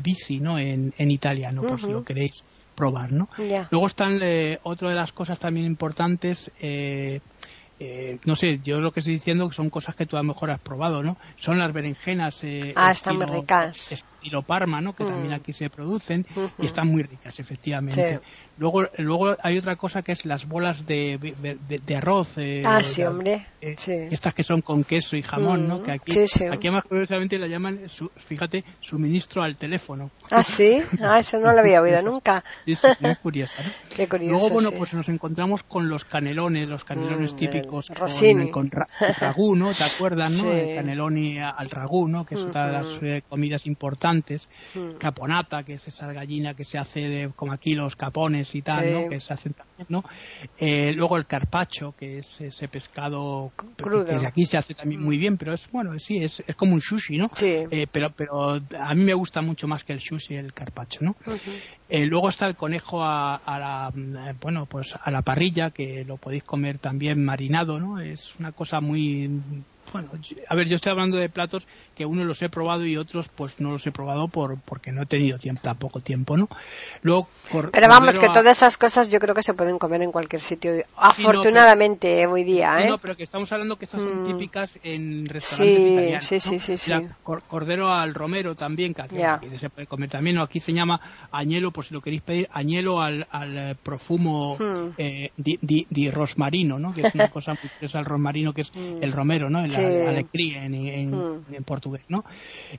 bisi 0.04 0.40
no 0.40 0.60
en, 0.60 0.94
en 0.98 1.12
italiano 1.12 1.62
por 1.62 1.80
si 1.80 1.88
lo 1.88 2.04
queréis 2.04 2.44
probar 2.76 3.12
no 3.12 3.30
luego 3.72 3.88
están 3.88 4.20
otra 4.64 4.90
de 4.90 4.96
las 4.96 5.12
cosas 5.12 5.40
también 5.40 5.66
importantes 5.66 6.52
no 8.26 8.36
sé, 8.36 8.60
yo 8.64 8.80
lo 8.80 8.92
que 8.92 9.00
estoy 9.00 9.16
diciendo 9.16 9.52
son 9.52 9.70
cosas 9.70 9.96
que 9.96 10.06
tú 10.06 10.18
a 10.18 10.22
lo 10.22 10.28
mejor 10.28 10.52
has 10.52 10.60
probado, 10.60 11.04
¿no? 11.04 11.18
Son 11.38 11.58
las 11.58 11.72
berenjenas. 11.72 12.42
ah, 12.76 12.92
están 12.92 13.18
muy 13.18 13.26
ricas 13.26 14.04
estilo 14.20 14.42
Parma, 14.42 14.82
¿no? 14.82 14.94
Que 14.94 15.06
también 15.06 15.34
aquí 15.34 15.54
se 15.54 15.70
producen 15.70 16.26
y 16.60 16.66
están 16.66 16.88
muy 16.88 17.04
ricas, 17.04 17.40
efectivamente. 17.40 18.20
Luego, 18.58 18.84
luego 18.98 19.36
hay 19.42 19.58
otra 19.58 19.78
cosa 19.78 20.02
que 20.02 20.12
es 20.12 20.26
las 20.26 20.46
bolas 20.46 20.86
de, 20.86 21.18
de, 21.18 21.96
arroz. 21.96 22.34
Eh, 22.36 22.62
ah, 22.66 22.84
sí, 22.84 23.02
hombre. 23.04 23.48
Eh, 23.62 23.76
estas 24.12 24.34
que 24.34 24.44
son 24.44 24.62
con 24.62 24.84
queso 24.84 25.16
y 25.16 25.22
jamón, 25.22 25.66
¿no? 25.66 25.82
Que 25.82 25.94
aquí, 25.94 26.12
aquí 26.52 26.70
más 26.70 26.84
curiosamente 26.84 27.40
la 27.40 27.48
llaman, 27.48 27.80
fíjate, 28.18 28.66
suministro 28.82 29.44
al 29.44 29.56
teléfono. 29.56 30.12
Ah, 30.30 30.44
sí. 30.44 30.82
Ah, 31.02 31.20
eso 31.20 31.40
no 31.40 31.54
lo 31.54 31.60
había 31.60 31.82
oído 31.82 32.02
nunca. 32.02 32.44
Sí, 32.66 32.76
sí, 32.76 32.88
muy 33.00 33.16
curiosa, 33.16 33.64
¿no? 33.64 33.72
Qué 33.96 34.10
curioso, 34.10 34.50
Luego, 34.50 34.50
bueno, 34.50 34.72
pues 34.78 34.94
nos 34.94 35.08
encontramos 35.08 35.64
con 35.64 35.88
los 35.88 36.04
canelones, 36.04 36.68
los 36.68 36.84
canelones 36.84 37.34
mm, 37.34 37.38
típicos 37.38 37.69
con, 37.70 37.82
con, 38.50 38.72
ragú, 39.20 39.56
¿no? 39.56 39.74
¿Te 39.74 39.84
acuerdas, 39.84 40.32
no? 40.32 40.52
El 40.52 40.76
caneloni 40.76 41.40
al 41.40 41.70
ragú, 41.70 42.08
¿no? 42.08 42.26
Que 42.26 42.36
es 42.36 42.42
una 42.42 42.68
de 42.68 42.72
las 42.74 43.04
eh, 43.04 43.24
comidas 43.28 43.66
importantes. 43.66 44.48
Caponata, 45.00 45.64
que 45.64 45.74
es 45.74 45.88
esa 45.88 46.12
gallina 46.12 46.54
que 46.54 46.66
se 46.66 46.78
hace 46.78 47.02
de, 47.02 47.32
como 47.36 47.54
aquí 47.54 47.74
los 47.74 47.96
capones 47.96 48.54
y 48.56 48.62
tal, 48.62 48.94
¿no? 48.94 49.10
Que 49.10 49.20
se 49.22 49.34
hacen 49.34 49.54
también, 49.54 49.88
¿no? 49.90 50.04
Eh, 50.58 50.94
luego 50.94 51.18
el 51.18 51.26
carpacho, 51.26 51.94
que 51.98 52.20
es 52.20 52.42
ese 52.42 52.68
pescado 52.68 53.52
Crudo. 53.78 54.06
que 54.06 54.26
aquí 54.26 54.46
se 54.46 54.58
hace 54.58 54.74
también 54.74 55.02
muy 55.02 55.18
bien, 55.18 55.38
pero 55.38 55.54
es, 55.54 55.70
bueno, 55.72 55.98
sí, 56.00 56.18
es, 56.24 56.42
es 56.46 56.56
como 56.56 56.74
un 56.74 56.82
sushi, 56.82 57.18
¿no? 57.18 57.30
Eh, 57.42 57.88
pero, 57.92 58.12
pero 58.12 58.56
a 58.56 58.96
mí 58.96 59.04
me 59.04 59.14
gusta 59.14 59.42
mucho 59.42 59.68
más 59.68 59.84
que 59.84 59.94
el 59.94 60.02
sushi 60.02 60.36
el 60.36 60.54
carpacho, 60.54 61.00
¿no? 61.02 61.16
Eh, 61.90 62.06
luego 62.06 62.30
está 62.30 62.46
el 62.48 62.56
conejo 62.56 63.04
a, 63.04 63.36
a, 63.36 63.60
la, 63.60 63.92
bueno, 64.42 64.66
pues 64.68 64.94
a 65.02 65.10
la 65.10 65.22
parrilla, 65.24 65.72
que 65.72 66.04
lo 66.06 66.18
podéis 66.18 66.44
comer 66.44 66.78
también 66.78 67.24
marinado, 67.24 67.59
¿no? 67.66 68.00
Es 68.00 68.36
una 68.40 68.52
cosa 68.54 68.80
muy 68.82 69.66
bueno, 69.92 70.10
a 70.48 70.56
ver, 70.56 70.68
yo 70.68 70.76
estoy 70.76 70.92
hablando 70.92 71.18
de 71.18 71.30
platos 71.30 71.68
que 71.96 72.06
uno 72.06 72.24
los 72.24 72.42
he 72.42 72.50
probado 72.50 72.86
y 72.86 72.98
otros 72.98 73.30
pues 73.30 73.60
no 73.60 73.72
los 73.72 73.86
he 73.88 73.92
probado 73.92 74.28
por 74.28 74.60
porque 74.62 74.92
no 74.92 75.04
he 75.04 75.06
tenido 75.06 75.38
tiempo, 75.38 75.62
tampoco 75.62 76.00
tiempo, 76.00 76.38
¿no? 76.38 76.48
Luego, 77.02 77.28
Pero 77.52 77.88
vamos, 77.88 78.18
que 78.18 78.28
todas 78.28 78.58
esas 78.58 78.78
cosas 78.78 79.10
yo 79.10 79.20
creo 79.20 79.36
que 79.36 79.44
se 79.44 79.54
pueden 79.54 79.78
comer 79.78 80.02
en 80.02 80.12
cualquier 80.12 80.42
sitio, 80.42 80.72
afortunadamente 80.96 82.26
hoy 82.28 82.44
día, 82.44 82.80
¿eh? 82.80 82.90
No, 82.90 82.98
pero 82.98 83.16
que 83.16 83.24
estamos 83.24 83.52
hablando 83.52 83.78
que 83.78 83.86
esas 83.86 84.02
son 84.02 84.24
mm. 84.24 84.28
típicas 84.28 84.72
en 84.84 85.28
restaurantes 85.28 85.80
italianos. 85.80 86.24
Sí, 86.26 86.40
sí, 86.40 86.60
sí, 86.60 86.78
sí. 86.78 86.92
Cordero 87.48 87.92
al 87.92 88.14
romero 88.14 88.56
también, 88.56 88.94
que 88.94 89.02
aquí, 89.02 89.18
se 89.60 89.70
puede 89.70 89.88
comer 89.88 90.10
también, 90.10 90.38
o 90.38 90.44
aquí 90.44 90.60
se 90.60 90.74
llama 90.74 91.00
añelo, 91.32 91.72
por 91.72 91.86
si 91.86 91.94
lo 91.94 92.02
queréis 92.02 92.22
pedir, 92.22 92.48
añelo 92.52 93.02
al, 93.02 93.28
al 93.32 93.58
eh, 93.58 93.76
profumo 93.82 94.56
hmm. 94.58 94.94
eh, 94.98 95.32
di, 95.38 96.12
rosmarino, 96.12 96.80
¿no? 96.80 96.94
Que 96.94 97.08
es 97.08 97.16
una 97.16 97.30
cosa 97.32 97.54
muy 97.54 97.70
curiosa 97.70 98.00
el 98.00 98.06
rosmarino, 98.06 98.54
que 98.54 98.62
es 98.62 98.72
hmm. 98.74 99.04
el 99.04 99.12
romero, 99.12 99.50
¿no? 99.50 99.64
Alegría 99.80 100.66
en, 100.66 101.12
hmm. 101.12 101.46
en, 101.52 101.64
portugués, 101.64 102.06
¿no? 102.08 102.26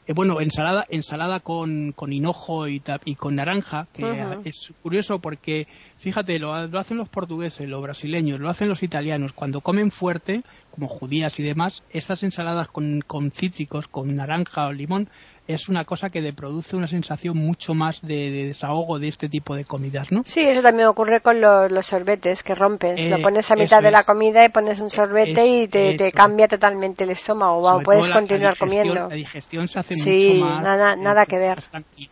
Eh, 0.06 0.12
bueno, 0.12 0.40
ensalada, 0.40 0.86
ensalada 0.88 1.40
con, 1.40 1.92
con 1.92 2.12
hinojo 2.12 2.68
y, 2.68 2.82
y 3.04 3.14
con 3.14 3.36
naranja, 3.36 3.86
que 3.92 4.04
es 4.44 4.72
curioso 4.82 5.18
porque, 5.18 5.66
fíjate, 5.98 6.38
lo, 6.38 6.54
hacen 6.54 6.96
los 6.96 7.08
portugueses, 7.08 7.68
los 7.68 7.82
brasileños, 7.82 8.40
lo 8.40 8.48
hacen 8.48 8.68
los 8.68 8.82
italianos, 8.82 9.32
cuando 9.32 9.60
comen 9.60 9.90
fuerte, 9.90 10.42
como 10.70 10.88
judías 10.88 11.38
y 11.40 11.42
demás, 11.42 11.82
estas 11.90 12.22
ensaladas 12.22 12.68
con, 12.68 13.00
con 13.00 13.30
cítricos, 13.30 13.88
con 13.88 14.14
naranja 14.14 14.66
o 14.66 14.72
limón, 14.72 15.08
es 15.54 15.68
una 15.68 15.84
cosa 15.84 16.10
que 16.10 16.20
le 16.20 16.32
produce 16.32 16.76
una 16.76 16.86
sensación 16.86 17.36
mucho 17.36 17.74
más 17.74 18.00
de, 18.02 18.30
desahogo 18.30 18.98
de 18.98 19.08
este 19.08 19.28
tipo 19.28 19.54
de 19.54 19.64
comidas, 19.64 20.10
¿no? 20.12 20.22
Sí, 20.24 20.40
eso 20.40 20.62
también 20.62 20.88
ocurre 20.88 21.20
con 21.20 21.40
los, 21.40 21.86
sorbetes 21.86 22.42
que 22.42 22.54
rompen. 22.54 23.10
lo 23.10 23.16
eh, 23.16 23.22
pones 23.22 23.50
a 23.50 23.56
mitad 23.56 23.82
de 23.82 23.90
la 23.90 24.04
comida 24.04 24.44
y 24.44 24.48
pones 24.50 24.80
un 24.80 24.90
sorbete 24.90 25.46
y 25.46 25.68
te, 25.68 26.12
cambia 26.12 26.48
totalmente 26.48 27.04
el 27.04 27.10
estómago. 27.10 27.60
Wow, 27.60 27.82
puedes 27.82 28.08
continuar 28.08 28.56
comiendo. 28.56 28.94
La 28.94 29.08
digestión 29.08 29.68
se 29.68 29.78
hace 29.78 29.94
mucho 29.96 30.44
más. 30.44 30.62
Nada, 30.62 30.96
nada 30.96 31.26
que 31.26 31.38
ver. 31.38 31.62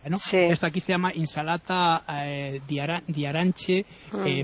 ¿no? 0.09 0.17
Esto 0.17 0.67
aquí 0.67 0.81
se 0.81 0.93
llama 0.93 1.11
insalata 1.13 2.03
eh, 2.09 2.61
aranche 3.27 3.85
mm. 4.11 4.27
eh, 4.27 4.43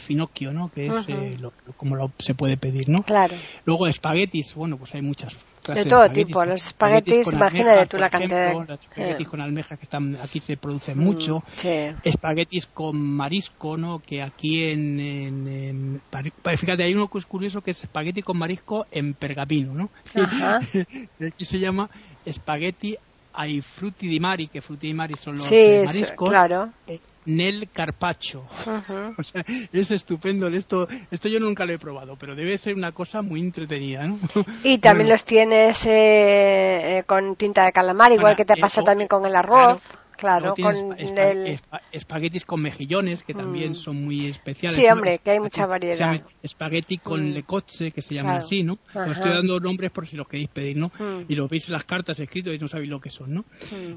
finocchio, 0.00 0.52
¿no? 0.52 0.70
Que 0.70 0.86
es 0.86 1.08
eh, 1.08 1.36
como 1.76 1.96
lo, 1.96 2.12
se 2.18 2.34
puede 2.34 2.56
pedir, 2.56 2.88
¿no? 2.88 3.02
Claro. 3.02 3.34
Luego 3.64 3.86
espaguetis, 3.86 4.54
bueno, 4.54 4.76
pues 4.76 4.94
hay 4.94 5.02
muchas 5.02 5.34
de 5.74 5.84
todo 5.84 6.08
tipo, 6.10 6.44
los 6.44 6.66
espaguetis, 6.66 7.32
imagínate 7.32 7.86
tú 7.86 7.96
la 7.96 8.10
cantidad 8.10 8.48
de... 8.48 8.54
Los 8.54 8.80
espaguetis 8.80 9.28
con 9.28 9.40
almejas 9.40 9.78
que 9.78 9.84
están 9.84 10.16
aquí 10.16 10.40
se 10.40 10.56
produce 10.56 10.94
mm, 10.94 10.98
mucho, 10.98 11.42
espaguetis 12.02 12.66
con 12.66 13.00
marisco, 13.00 13.76
¿no? 13.76 14.00
Que 14.00 14.22
aquí 14.22 14.64
en, 14.64 15.00
en, 15.00 16.00
fíjate, 16.56 16.82
hay 16.82 16.94
uno 16.94 17.08
que 17.08 17.18
es 17.18 17.26
curioso 17.26 17.60
que 17.62 17.72
es 17.72 17.82
espagueti 17.82 18.22
con 18.22 18.38
marisco 18.38 18.86
en 18.90 19.14
pergamino, 19.14 19.74
¿no? 19.74 19.90
aquí 20.14 21.44
se 21.44 21.58
llama 21.58 21.90
espagueti 22.24 22.96
ai 23.38 23.60
frutti 23.60 24.08
di 24.08 24.18
mari, 24.18 24.48
que 24.48 24.60
frutti 24.60 24.88
di 24.88 24.94
mari 24.94 25.14
son 25.18 25.36
los 25.36 25.46
sí, 25.46 25.82
mariscos. 25.84 26.28
claro. 26.28 26.72
Eh, 26.86 27.00
Nel 27.24 27.68
Carpacho. 27.72 28.46
O 29.18 29.22
sea, 29.22 29.44
es 29.72 29.90
estupendo. 29.90 30.48
Esto, 30.48 30.88
esto 31.10 31.28
yo 31.28 31.38
nunca 31.38 31.64
lo 31.64 31.72
he 31.72 31.78
probado, 31.78 32.16
pero 32.16 32.34
debe 32.34 32.56
ser 32.58 32.74
una 32.74 32.92
cosa 32.92 33.22
muy 33.22 33.40
entretenida, 33.40 34.06
¿no? 34.06 34.18
Y 34.64 34.78
también 34.78 35.08
los 35.08 35.24
tienes 35.24 35.84
eh, 35.86 36.98
eh, 36.98 37.02
con 37.06 37.36
tinta 37.36 37.64
de 37.64 37.72
calamar, 37.72 38.12
igual 38.12 38.34
que 38.34 38.44
te 38.44 38.56
pasa 38.56 38.82
también 38.82 39.08
con 39.08 39.24
el 39.26 39.36
arroz. 39.36 39.80
Claro, 39.82 40.07
con 40.18 40.94
el... 40.98 41.58
espaguetis 41.92 42.44
con 42.44 42.60
mejillones, 42.60 43.22
que 43.22 43.34
también 43.34 43.72
mm. 43.72 43.74
son 43.74 44.04
muy 44.04 44.26
especiales. 44.26 44.76
Sí, 44.76 44.86
hombre, 44.86 45.18
que 45.18 45.32
hay 45.32 45.40
mucha 45.40 45.66
variedad. 45.66 46.20
espagueti 46.42 46.98
con 46.98 47.30
mm. 47.30 47.32
lecoche, 47.32 47.90
que 47.90 48.02
se 48.02 48.14
llama 48.14 48.36
así, 48.36 48.62
¿no? 48.62 48.78
Os 48.94 49.12
estoy 49.12 49.30
dando 49.30 49.60
nombres 49.60 49.90
por 49.90 50.06
si 50.06 50.16
los 50.16 50.28
queréis 50.28 50.48
pedir, 50.48 50.76
¿no? 50.76 50.88
Mm. 50.98 51.24
Y 51.28 51.34
lo 51.34 51.48
veis 51.48 51.68
en 51.68 51.74
las 51.74 51.84
cartas 51.84 52.18
escritos 52.18 52.54
y 52.54 52.58
no 52.58 52.68
sabéis 52.68 52.90
lo 52.90 53.00
que 53.00 53.10
son, 53.10 53.34
¿no? 53.34 53.44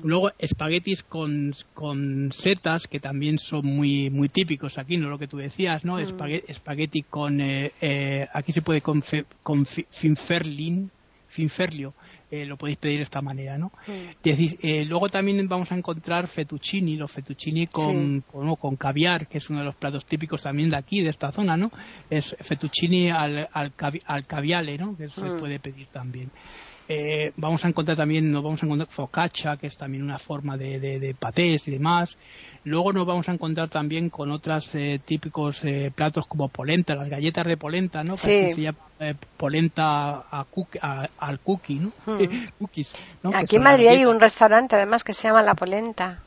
Luego, 0.03 0.31
espaguetis 0.37 1.03
con, 1.03 1.53
con 1.73 2.31
setas, 2.31 2.87
que 2.87 2.99
también 2.99 3.37
son 3.37 3.65
muy 3.65 4.09
muy 4.09 4.29
típicos 4.29 4.77
aquí, 4.77 4.97
¿no? 4.97 5.09
Lo 5.09 5.17
que 5.17 5.27
tú 5.27 5.37
decías, 5.37 5.83
¿no? 5.83 5.99
Espagueti, 5.99 7.03
con... 7.03 7.41
Eh, 7.41 7.71
eh, 7.81 8.27
aquí 8.33 8.51
se 8.51 8.61
puede 8.61 8.81
con, 8.81 9.03
con 9.43 9.65
finferlin, 9.65 10.91
finferlio, 11.27 11.93
eh, 12.31 12.45
lo 12.45 12.55
podéis 12.57 12.77
pedir 12.77 12.97
de 12.99 13.03
esta 13.03 13.21
manera, 13.21 13.57
¿no? 13.57 13.73
Eh, 13.87 14.85
luego 14.85 15.09
también 15.09 15.45
vamos 15.49 15.69
a 15.71 15.75
encontrar 15.75 16.27
fettuccini, 16.27 16.95
los 16.95 17.11
fettuccini 17.11 17.67
con, 17.67 18.21
con, 18.21 18.75
caviar, 18.77 19.27
que 19.27 19.39
es 19.39 19.49
uno 19.49 19.59
de 19.59 19.65
los 19.65 19.75
platos 19.75 20.05
típicos 20.05 20.41
también 20.41 20.69
de 20.69 20.77
aquí, 20.77 21.01
de 21.01 21.09
esta 21.09 21.33
zona, 21.33 21.57
¿no? 21.57 21.71
Es 22.09 22.33
fettuccini 22.39 23.09
al, 23.09 23.49
al, 23.51 23.73
al 24.05 24.25
caviale, 24.25 24.77
¿no? 24.77 24.95
Que 24.95 25.09
se 25.09 25.21
puede 25.21 25.59
pedir 25.59 25.87
también. 25.87 26.31
Eh, 26.93 27.31
vamos 27.37 27.63
a 27.63 27.69
encontrar 27.69 27.95
también, 27.95 28.29
nos 28.29 28.43
vamos 28.43 28.61
a 28.61 28.65
encontrar 28.65 28.89
focaccia, 28.89 29.55
que 29.55 29.67
es 29.67 29.77
también 29.77 30.03
una 30.03 30.19
forma 30.19 30.57
de, 30.57 30.77
de, 30.77 31.15
patés 31.17 31.65
y 31.69 31.71
demás. 31.71 32.17
Luego 32.65 32.91
nos 32.91 33.05
vamos 33.05 33.29
a 33.29 33.31
encontrar 33.31 33.69
también 33.69 34.09
con 34.09 34.29
otros 34.29 34.75
eh, 34.75 34.99
típicos 35.05 35.63
eh, 35.63 35.89
platos 35.95 36.27
como 36.27 36.49
polenta, 36.49 36.95
las 36.95 37.07
galletas 37.07 37.47
de 37.47 37.55
polenta, 37.55 38.03
¿no? 38.03 38.15
Que 38.15 38.53
se 38.53 38.61
llama 38.61 38.77
polenta 39.37 40.19
al 40.19 41.39
cookie, 41.39 41.79
¿no? 41.79 41.91
Hmm. 42.05 42.47
Cookies, 42.59 42.93
Aquí 43.35 43.55
en 43.55 43.63
Madrid 43.63 43.87
hay 43.87 44.05
un 44.05 44.19
restaurante 44.19 44.75
además 44.75 45.05
que 45.05 45.13
se 45.13 45.29
llama 45.29 45.41
La 45.43 45.55
Polenta. 45.55 46.19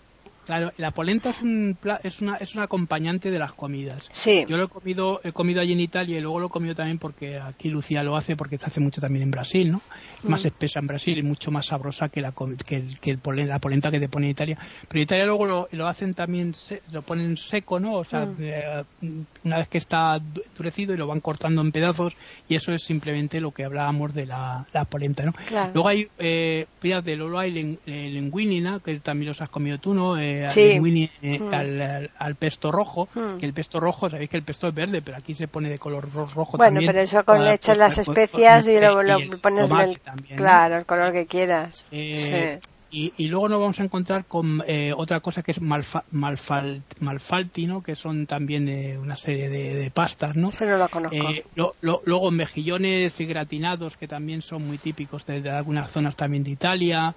Claro, 0.45 0.73
la 0.77 0.91
polenta 0.91 1.31
es 1.31 1.43
un 1.43 1.77
es 2.03 2.21
una 2.21 2.37
es 2.37 2.55
un 2.55 2.63
acompañante 2.63 3.31
de 3.31 3.39
las 3.39 3.53
comidas. 3.53 4.09
Sí. 4.13 4.45
Yo 4.49 4.57
lo 4.57 4.65
he 4.65 4.69
comido 4.69 5.21
he 5.25 5.33
comido 5.33 5.61
allí 5.61 5.73
en 5.73 5.81
Italia 5.81 6.19
y 6.19 6.21
luego 6.21 6.41
lo 6.41 6.47
he 6.47 6.51
comido 6.51 6.75
también 6.75 6.99
porque 6.99 7.39
aquí 7.39 7.71
Lucía 7.71 8.03
lo 8.03 8.17
hace 8.17 8.37
porque 8.37 8.59
se 8.59 8.67
hace 8.67 8.81
mucho 8.81 9.01
también 9.01 9.23
en 9.23 9.31
Brasil, 9.31 9.71
¿no? 9.71 9.81
Más 10.25 10.45
mm. 10.45 10.49
espesa 10.49 10.81
en 10.81 10.87
Brasil 10.87 11.19
y 11.19 11.23
mucho 11.23 11.51
más 11.51 11.67
sabrosa 11.67 12.09
que 12.09 12.21
la 12.21 12.33
que, 12.67 12.85
que 13.01 13.11
el 13.11 13.21
la 13.49 13.59
polenta 13.59 13.91
que 13.91 14.01
te 14.01 14.09
pone 14.09 14.27
en 14.27 14.33
Italia. 14.33 14.59
Pero 14.89 14.99
en 14.99 15.03
Italia 15.03 15.27
luego 15.27 15.69
lo, 15.71 15.87
hacen 15.87 16.15
también 16.15 16.55
lo 16.93 17.03
ponen 17.03 17.37
seco, 17.37 17.81
¿no? 17.81 17.95
O 17.95 18.05
sea, 18.05 18.27
mm. 18.27 19.21
una 19.45 19.59
vez 19.59 19.69
que 19.69 19.79
está 19.79 20.17
endurecido 20.17 20.95
y 20.95 20.97
lo 20.97 21.07
van 21.07 21.21
cortando 21.21 21.61
en 21.61 21.73
pedazos 21.73 22.15
y 22.49 22.55
eso 22.55 22.73
es 22.73 22.83
simplemente 22.83 23.41
lo 23.41 23.53
que 23.53 23.65
hablábamos 23.65 24.15
de 24.15 24.27
la, 24.27 24.67
polenta, 24.91 25.25
¿no? 25.25 25.33
Luego 25.73 25.89
hay 25.89 26.09
eh, 26.19 26.67
fíjate, 26.81 27.17
luego 27.17 27.39
hay 27.39 27.79
linguini, 27.87 28.61
¿no? 28.61 28.81
Que 28.81 28.99
también 29.01 29.29
los 29.29 29.41
has 29.41 29.49
comido 29.49 29.79
tú, 29.79 29.95
¿no? 29.95 30.19
Eh, 30.19 30.34
eh, 30.43 31.39
mm. 31.41 31.55
al, 31.55 32.11
al, 32.19 32.35
pesto 32.35 32.71
rojo, 32.71 33.09
mm. 33.15 33.39
que 33.39 33.47
el 33.47 33.53
pesto 33.53 33.81
rojo, 33.81 34.11
sabéis 34.11 34.31
que 34.31 34.37
el 34.37 34.43
pesto 34.43 34.69
es 34.69 34.75
verde, 34.75 35.03
pero 35.03 35.17
aquí 35.17 35.35
se 35.35 35.49
pone 35.49 35.69
de 35.69 35.79
color 35.79 36.09
rojo 36.13 36.57
bueno, 36.57 36.81
pero 36.85 37.01
eso 37.01 37.25
con 37.25 37.45
le 37.45 37.55
echas 37.55 37.79
las 37.79 37.99
especias 37.99 38.67
y 38.69 38.79
lo, 38.79 39.03
lo 39.03 39.19
pones 39.41 39.71
el, 39.71 40.01
claro, 40.37 40.77
el 40.77 40.87
color 40.87 41.13
que 41.13 41.27
quieras. 41.27 41.87
Eh, 41.91 42.61
y, 42.95 43.29
luego 43.29 43.49
nos 43.49 43.61
vamos 43.61 43.81
a 43.81 43.85
encontrar 43.85 44.27
con 44.27 44.63
eh, 44.67 44.93
otra 44.97 45.21
cosa 45.21 45.43
que 45.43 45.51
es 45.53 45.61
malfa, 45.61 46.05
malfalti, 46.11 47.67
¿no? 47.67 47.83
que 47.83 47.97
son 47.97 48.27
también 48.27 48.69
una 48.99 49.17
serie 49.17 49.49
de, 49.49 49.91
pastas. 49.91 50.37
¿no? 50.37 50.51
no 50.61 50.77
lo 50.77 50.89
conozco. 50.89 51.75
luego 51.83 52.31
mejillones 52.31 53.19
gratinados 53.19 53.97
que 53.97 54.09
también 54.09 54.43
son 54.43 54.67
muy 54.67 54.79
típicos 54.79 55.27
de 55.27 55.51
algunas 55.51 55.91
zonas 55.91 56.17
también 56.17 56.45
de 56.45 56.51
Italia. 56.51 57.15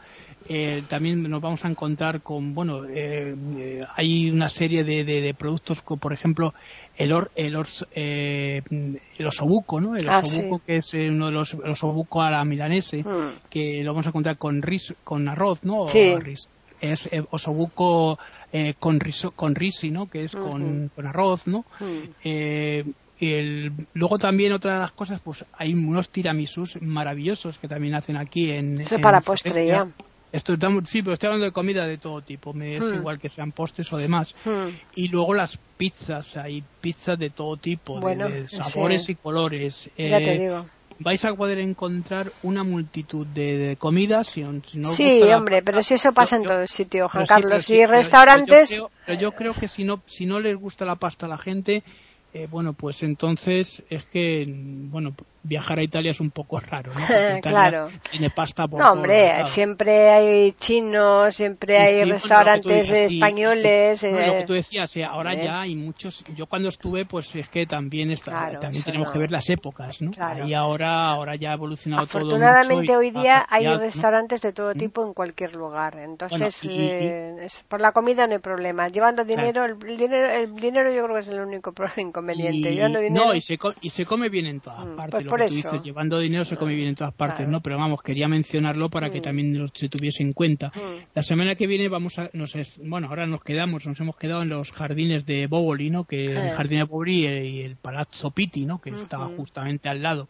Eh, 0.50 0.84
también 0.88 1.22
nos 1.30 1.42
vamos 1.42 1.66
a 1.66 1.68
encontrar 1.68 2.22
con, 2.22 2.54
bueno, 2.54 2.86
eh, 2.86 3.36
eh, 3.58 3.84
hay 3.96 4.30
una 4.30 4.48
serie 4.48 4.86
de, 4.86 5.04
de, 5.04 5.34
productos 5.34 5.82
como, 5.82 6.00
por 6.00 6.13
ejemplo, 6.13 6.54
el, 6.98 7.14
or, 7.14 7.32
el, 7.36 7.56
eh, 7.92 8.62
el 9.18 9.28
osobuco, 9.28 9.80
¿no? 9.80 9.96
El 9.96 10.10
ah, 10.10 10.20
osobuco 10.20 10.62
que 10.66 10.78
es 10.78 10.94
uno 10.94 11.28
de 11.28 11.32
los 11.32 11.54
osobuco 11.54 12.22
a 12.22 12.32
la 12.32 12.44
milanese, 12.44 13.04
mm. 13.04 13.50
que 13.50 13.84
lo 13.84 13.92
vamos 13.92 14.08
a 14.08 14.10
encontrar 14.10 14.38
con 14.38 14.62
ris, 14.62 14.94
con 15.04 15.28
arroz, 15.30 15.64
¿no? 15.64 15.88
Sí. 15.88 16.16
es 16.82 17.14
eh, 17.14 17.24
osobuco 17.32 18.18
eh, 18.52 18.74
con, 18.80 19.00
riso, 19.00 19.32
con 19.32 19.56
risi, 19.56 19.92
¿no? 19.92 20.10
Que 20.10 20.24
es 20.24 20.36
con, 20.36 20.92
arroz, 20.98 21.46
¿no? 21.48 21.66
Eh, 22.24 22.84
el, 23.20 23.72
luego 23.94 24.18
también 24.18 24.54
otra 24.54 24.74
de 24.74 24.80
las 24.80 24.92
cosas, 24.92 25.20
pues 25.20 25.46
hay 25.54 25.74
unos 25.74 26.10
tiramisus 26.10 26.82
maravillosos 26.82 27.58
que 27.58 27.68
también 27.68 27.96
hacen 27.96 28.16
aquí 28.16 28.52
en... 28.52 28.80
Eso 28.80 29.00
para 29.00 29.22
postre 29.22 29.68
ya. 29.68 29.88
Esto, 30.32 30.56
sí, 30.88 31.02
pero 31.02 31.13
estoy 31.13 31.28
hablando 31.28 31.46
de 31.46 31.52
comida 31.52 31.88
de 31.88 31.98
todo 31.98 32.22
tipo, 32.22 32.54
me 32.54 32.76
es 32.76 32.84
igual 32.84 33.18
que 33.18 33.30
sean 33.30 33.52
postres 33.52 33.92
o 33.94 33.98
demás. 33.98 34.36
Y 34.96 35.08
luego 35.08 35.34
las 35.34 35.58
pizzas, 35.78 36.36
hay 36.38 36.63
pizzas 36.82 37.18
de 37.18 37.30
todo 37.30 37.58
tipo, 37.58 38.00
de, 38.00 38.48
sabores 38.48 39.08
y 39.10 39.16
colores. 39.16 39.90
Ya 39.98 40.18
te 40.18 40.38
digo 40.38 40.66
vais 41.00 41.24
a 41.26 41.34
poder 41.36 41.60
encontrar 41.60 42.32
una 42.44 42.63
multitud 42.63 43.26
de, 43.28 43.76
comidas. 43.78 44.28
Si, 44.28 44.42
no 44.42 44.90
sí, 44.90 45.22
hombre, 45.24 45.62
pero 45.62 45.82
si 45.82 45.96
eso 45.96 46.12
pasa 46.12 46.38
en 46.38 46.44
todo 46.44 46.66
sitio, 46.68 47.10
Juan 47.10 47.26
Carlos. 47.26 47.70
y 47.70 47.86
restaurantes. 47.86 48.82
pero 49.06 49.20
yo 49.20 49.32
creo 49.32 49.54
que 49.54 49.68
si 49.68 49.84
no, 49.84 50.02
si 50.06 50.26
no 50.26 50.40
les 50.40 50.56
gusta 50.56 50.86
la 50.86 50.96
pasta 50.96 51.26
a 51.26 51.30
la 51.30 51.38
gente, 51.38 51.84
eh, 52.34 52.48
bueno, 52.50 52.74
pues 52.74 53.04
entonces 53.04 53.84
es 53.90 54.06
que, 54.06 54.46
bueno, 54.48 55.13
viajar 55.48 55.80
a 55.80 55.84
Italia 55.84 56.12
es 56.12 56.20
un 56.20 56.32
poco 56.32 56.60
raro, 56.60 56.92
¿no? 56.94 57.00
claro. 57.42 57.90
Tiene 58.12 58.30
pasta 58.30 58.68
por 58.68 58.80
No, 58.80 58.92
hombre, 58.92 59.46
siempre 59.46 60.10
hay 60.10 60.52
chinos, 60.54 61.36
siempre 61.36 61.78
hay 61.78 62.04
restaurantes 62.04 62.90
españoles. 62.90 64.04
lo 64.04 64.18
que 64.18 64.44
tú 64.46 64.54
decías, 64.54 64.92
ahora 65.10 65.34
ya 65.34 65.62
hay 65.62 65.76
muchos. 65.76 66.24
Yo 66.36 66.46
cuando 66.48 66.70
estuve, 66.70 67.06
pues 67.06 67.34
es 67.36 67.50
que 67.50 67.66
también 67.66 68.12
está, 68.12 68.60
también 68.60 68.84
tenemos 68.84 69.12
que 69.12 69.20
ver 69.20 69.32
las 69.32 69.50
épocas, 69.50 70.02
¿no? 70.02 70.12
Y 70.46 70.54
ahora, 70.54 71.10
ahora 71.10 71.36
ya 71.36 71.52
ha 71.52 71.54
evolucionado 71.54 72.06
todo. 72.06 72.20
Afortunadamente 72.20 72.96
hoy 72.96 73.12
día 73.12 73.46
hay 73.50 73.66
restaurantes 73.78 74.42
de 74.42 74.54
todo 74.54 74.74
¿Mm? 74.74 74.78
tipo 74.78 75.06
en 75.06 75.14
cualquier 75.14 75.54
lugar. 75.54 75.98
Entonces, 75.98 76.60
eh, 76.64 77.48
por 77.68 77.82
la 77.82 77.92
comida 77.92 78.28
no 78.28 78.34
hay 78.34 78.40
problema. 78.40 78.88
Llevando 78.90 79.24
dinero, 79.24 79.66
el, 79.66 79.78
dinero, 79.80 80.30
el 80.30 80.56
dinero 80.56 80.94
yo 80.94 81.04
creo 81.04 81.16
que 81.16 81.22
es 81.22 81.28
el 81.28 81.40
único 81.40 81.74
inconveniente. 81.98 83.10
No, 83.12 83.34
y 83.34 83.42
se, 83.42 83.58
y 83.82 83.90
se 83.90 84.06
come 84.06 84.30
bien 84.30 84.46
en 84.46 84.60
todas 84.60 84.86
mm, 84.86 84.96
partes. 84.96 85.12
Pues 85.12 85.26
llevando 85.84 86.19
dinero 86.19 86.45
se 86.45 86.58
come 86.58 86.76
bien 86.76 86.89
en 86.89 86.95
todas 86.95 87.13
partes, 87.13 87.47
¿no? 87.47 87.62
Pero 87.62 87.78
vamos, 87.78 88.02
quería 88.02 88.28
mencionarlo 88.28 88.89
para 88.89 89.10
que 89.10 89.19
mm. 89.19 89.23
también 89.23 89.67
se 89.73 89.89
tuviese 89.89 90.23
en 90.23 90.34
cuenta. 90.34 90.67
Mm. 90.69 91.06
La 91.13 91.23
semana 91.23 91.56
que 91.56 91.67
viene 91.67 91.89
vamos 91.89 92.17
a, 92.19 92.30
nos 92.34 92.54
bueno, 92.84 93.08
ahora 93.08 93.26
nos 93.28 93.43
quedamos, 93.43 93.86
nos 93.86 94.00
hemos 94.00 94.17
quedado 94.17 94.41
en 94.41 94.50
los 94.50 94.71
jardines 94.71 95.26
de 95.26 95.47
Boboli, 95.47 95.89
¿no? 95.89 96.06
Que 96.06 96.26
el 96.26 96.52
jardín 96.52 96.80
de 96.80 96.84
Boboli 96.84 97.28
y 97.28 97.62
el 97.62 97.76
Palazzo 97.76 98.32
Pitti, 98.32 98.65
¿no? 98.65 98.80
Que 98.80 98.89
estaba 98.89 99.28
justamente 99.28 99.89
al 99.89 100.02
lado. 100.02 100.28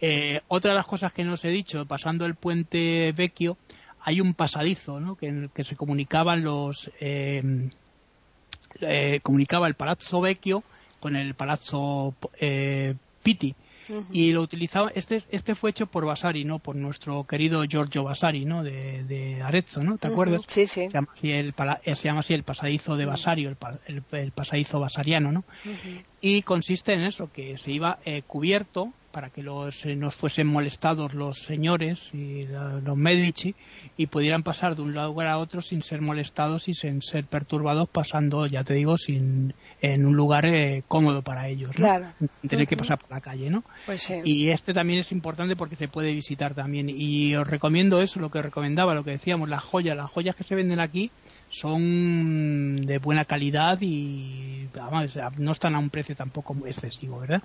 Eh, 0.00 0.40
otra 0.48 0.72
de 0.72 0.76
las 0.76 0.86
cosas 0.86 1.12
que 1.12 1.24
nos 1.24 1.44
he 1.44 1.48
dicho, 1.48 1.86
pasando 1.86 2.26
el 2.26 2.34
puente 2.34 3.12
Vecchio, 3.12 3.56
hay 4.00 4.20
un 4.20 4.34
pasadizo, 4.34 5.00
¿no? 5.00 5.16
Que 5.16 5.28
en 5.28 5.44
el 5.44 5.50
que 5.50 5.64
se 5.64 5.76
comunicaban 5.76 6.42
los 6.42 6.90
eh, 7.00 7.68
eh, 8.80 9.20
comunicaba 9.22 9.68
el 9.68 9.74
Palazzo 9.74 10.20
Vecchio 10.20 10.62
con 11.00 11.16
el 11.16 11.34
Palazzo 11.34 12.14
Pitti 13.22 13.54
y 14.10 14.32
lo 14.32 14.42
utilizaba, 14.42 14.90
este, 14.94 15.22
este 15.30 15.54
fue 15.54 15.70
hecho 15.70 15.86
por 15.86 16.04
Vasari, 16.04 16.44
¿no? 16.44 16.58
Por 16.58 16.76
nuestro 16.76 17.24
querido 17.24 17.64
Giorgio 17.64 18.04
Vasari, 18.04 18.44
¿no? 18.44 18.62
De, 18.62 19.04
de 19.04 19.42
Arezzo, 19.42 19.82
¿no? 19.82 19.98
¿Te 19.98 20.08
acuerdas? 20.08 20.42
Sí, 20.48 20.66
sí. 20.66 20.86
Se 20.86 20.90
llama 20.90 21.08
así 21.16 21.30
el, 21.30 21.54
eh, 21.84 21.96
se 21.96 22.04
llama 22.04 22.20
así 22.20 22.34
el 22.34 22.42
pasadizo 22.42 22.96
de 22.96 23.06
Vasario, 23.06 23.48
el, 23.86 24.02
el, 24.12 24.32
pasadizo 24.32 24.80
vasariano, 24.80 25.32
¿no? 25.32 25.44
Y 26.20 26.42
consiste 26.42 26.92
en 26.92 27.02
eso, 27.02 27.30
que 27.32 27.58
se 27.58 27.72
iba 27.72 27.98
eh, 28.04 28.22
cubierto 28.26 28.92
para 29.12 29.30
que 29.30 29.42
los, 29.42 29.84
eh, 29.84 29.94
no 29.94 30.10
fuesen 30.10 30.46
molestados 30.46 31.14
los 31.14 31.38
señores 31.44 32.10
y 32.12 32.46
los 32.46 32.96
Medici 32.96 33.54
y 33.96 34.06
pudieran 34.06 34.42
pasar 34.42 34.74
de 34.74 34.82
un 34.82 34.94
lugar 34.94 35.28
a 35.28 35.38
otro 35.38 35.60
sin 35.60 35.82
ser 35.82 36.00
molestados 36.00 36.68
y 36.68 36.74
sin 36.74 37.02
ser 37.02 37.26
perturbados 37.26 37.88
pasando, 37.88 38.46
ya 38.46 38.64
te 38.64 38.74
digo, 38.74 38.96
sin 38.96 39.54
en 39.80 40.06
un 40.06 40.16
lugar 40.16 40.46
eh, 40.46 40.82
cómodo 40.88 41.22
para 41.22 41.48
ellos, 41.48 41.70
claro. 41.72 42.06
sin 42.18 42.50
tener 42.50 42.66
que 42.66 42.76
pasar 42.76 42.98
por 42.98 43.10
la 43.10 43.20
calle, 43.20 43.50
¿no? 43.50 43.62
Pues 43.86 44.02
sí. 44.02 44.14
Y 44.24 44.50
este 44.50 44.72
también 44.72 45.00
es 45.00 45.12
importante 45.12 45.54
porque 45.56 45.76
se 45.76 45.88
puede 45.88 46.12
visitar 46.12 46.54
también 46.54 46.88
y 46.88 47.34
os 47.36 47.46
recomiendo 47.46 48.00
eso, 48.00 48.18
lo 48.18 48.30
que 48.30 48.42
recomendaba, 48.42 48.94
lo 48.94 49.04
que 49.04 49.12
decíamos, 49.12 49.48
las 49.48 49.62
joyas, 49.62 49.96
las 49.96 50.10
joyas 50.10 50.34
que 50.34 50.44
se 50.44 50.54
venden 50.54 50.80
aquí 50.80 51.10
son 51.52 52.86
de 52.86 52.98
buena 52.98 53.26
calidad 53.26 53.78
y 53.82 54.68
no 55.38 55.52
están 55.52 55.74
a 55.74 55.78
un 55.78 55.90
precio 55.90 56.16
tampoco 56.16 56.54
muy 56.54 56.70
excesivo, 56.70 57.20
¿verdad? 57.20 57.42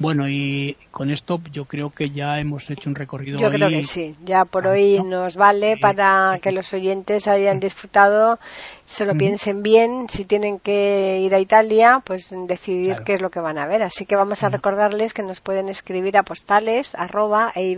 Bueno, 0.00 0.28
y 0.28 0.76
con 0.90 1.10
esto 1.10 1.40
yo 1.52 1.64
creo 1.64 1.90
que 1.90 2.10
ya 2.10 2.40
hemos 2.40 2.68
hecho 2.70 2.90
un 2.90 2.96
recorrido. 2.96 3.38
Yo 3.38 3.50
creo 3.50 3.68
que 3.68 3.84
sí, 3.84 4.16
ya 4.24 4.44
por 4.44 4.66
hoy 4.66 5.00
nos 5.04 5.36
vale 5.36 5.76
para 5.80 6.38
que 6.42 6.50
los 6.50 6.72
oyentes 6.74 7.28
hayan 7.28 7.60
disfrutado, 7.60 8.40
se 8.84 9.04
lo 9.04 9.14
piensen 9.14 9.62
bien, 9.62 10.08
si 10.08 10.24
tienen 10.24 10.58
que 10.58 11.20
ir 11.20 11.32
a 11.32 11.38
Italia, 11.38 12.02
pues 12.04 12.28
decidir 12.48 12.96
qué 13.04 13.14
es 13.14 13.22
lo 13.22 13.30
que 13.30 13.38
van 13.38 13.58
a 13.58 13.66
ver. 13.68 13.82
Así 13.82 14.06
que 14.06 14.16
vamos 14.16 14.42
a 14.42 14.48
recordarles 14.48 15.14
que 15.14 15.22
nos 15.22 15.40
pueden 15.40 15.68
escribir 15.68 16.16
a 16.16 16.24
postales 16.24 16.96
arroba 16.96 17.52
e 17.54 17.76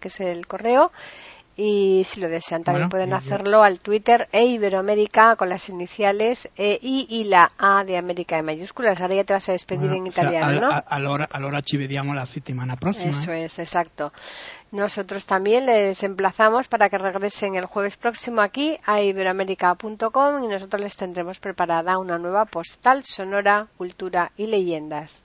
que 0.00 0.08
es 0.08 0.20
el 0.20 0.46
correo 0.48 0.90
y 1.62 2.04
si 2.04 2.20
lo 2.20 2.28
desean 2.28 2.64
también 2.64 2.88
pueden 2.88 3.12
hacerlo 3.12 3.62
al 3.62 3.80
Twitter 3.80 4.28
e 4.32 4.46
Iberoamérica 4.46 5.36
con 5.36 5.50
las 5.50 5.68
iniciales 5.68 6.48
E, 6.56 6.78
I 6.80 7.06
y 7.10 7.24
la 7.24 7.52
A 7.58 7.84
de 7.84 7.98
América 7.98 8.36
de 8.36 8.42
mayúsculas. 8.42 8.98
Ahora 9.00 9.16
ya 9.16 9.24
te 9.24 9.34
vas 9.34 9.48
a 9.50 9.52
despedir 9.52 9.92
en 9.92 10.06
italiano, 10.06 10.58
¿no? 10.58 10.82
Allora, 10.86 11.60
ci 11.62 11.76
vediamo 11.76 12.14
la 12.14 12.24
semana 12.24 12.76
próxima. 12.76 13.10
Eso 13.10 13.32
es, 13.32 13.58
exacto. 13.58 14.10
Nosotros 14.72 15.26
también 15.26 15.66
les 15.66 16.02
emplazamos 16.02 16.68
para 16.68 16.88
que 16.88 16.96
regresen 16.96 17.56
el 17.56 17.66
jueves 17.66 17.98
próximo 17.98 18.40
aquí 18.40 18.78
a 18.86 19.02
iberoamérica.com 19.02 20.44
y 20.44 20.48
nosotros 20.48 20.80
les 20.80 20.96
tendremos 20.96 21.40
preparada 21.40 21.98
una 21.98 22.18
nueva 22.18 22.46
postal 22.46 23.02
sonora, 23.04 23.66
cultura 23.76 24.32
y 24.36 24.46
leyendas. 24.46 25.24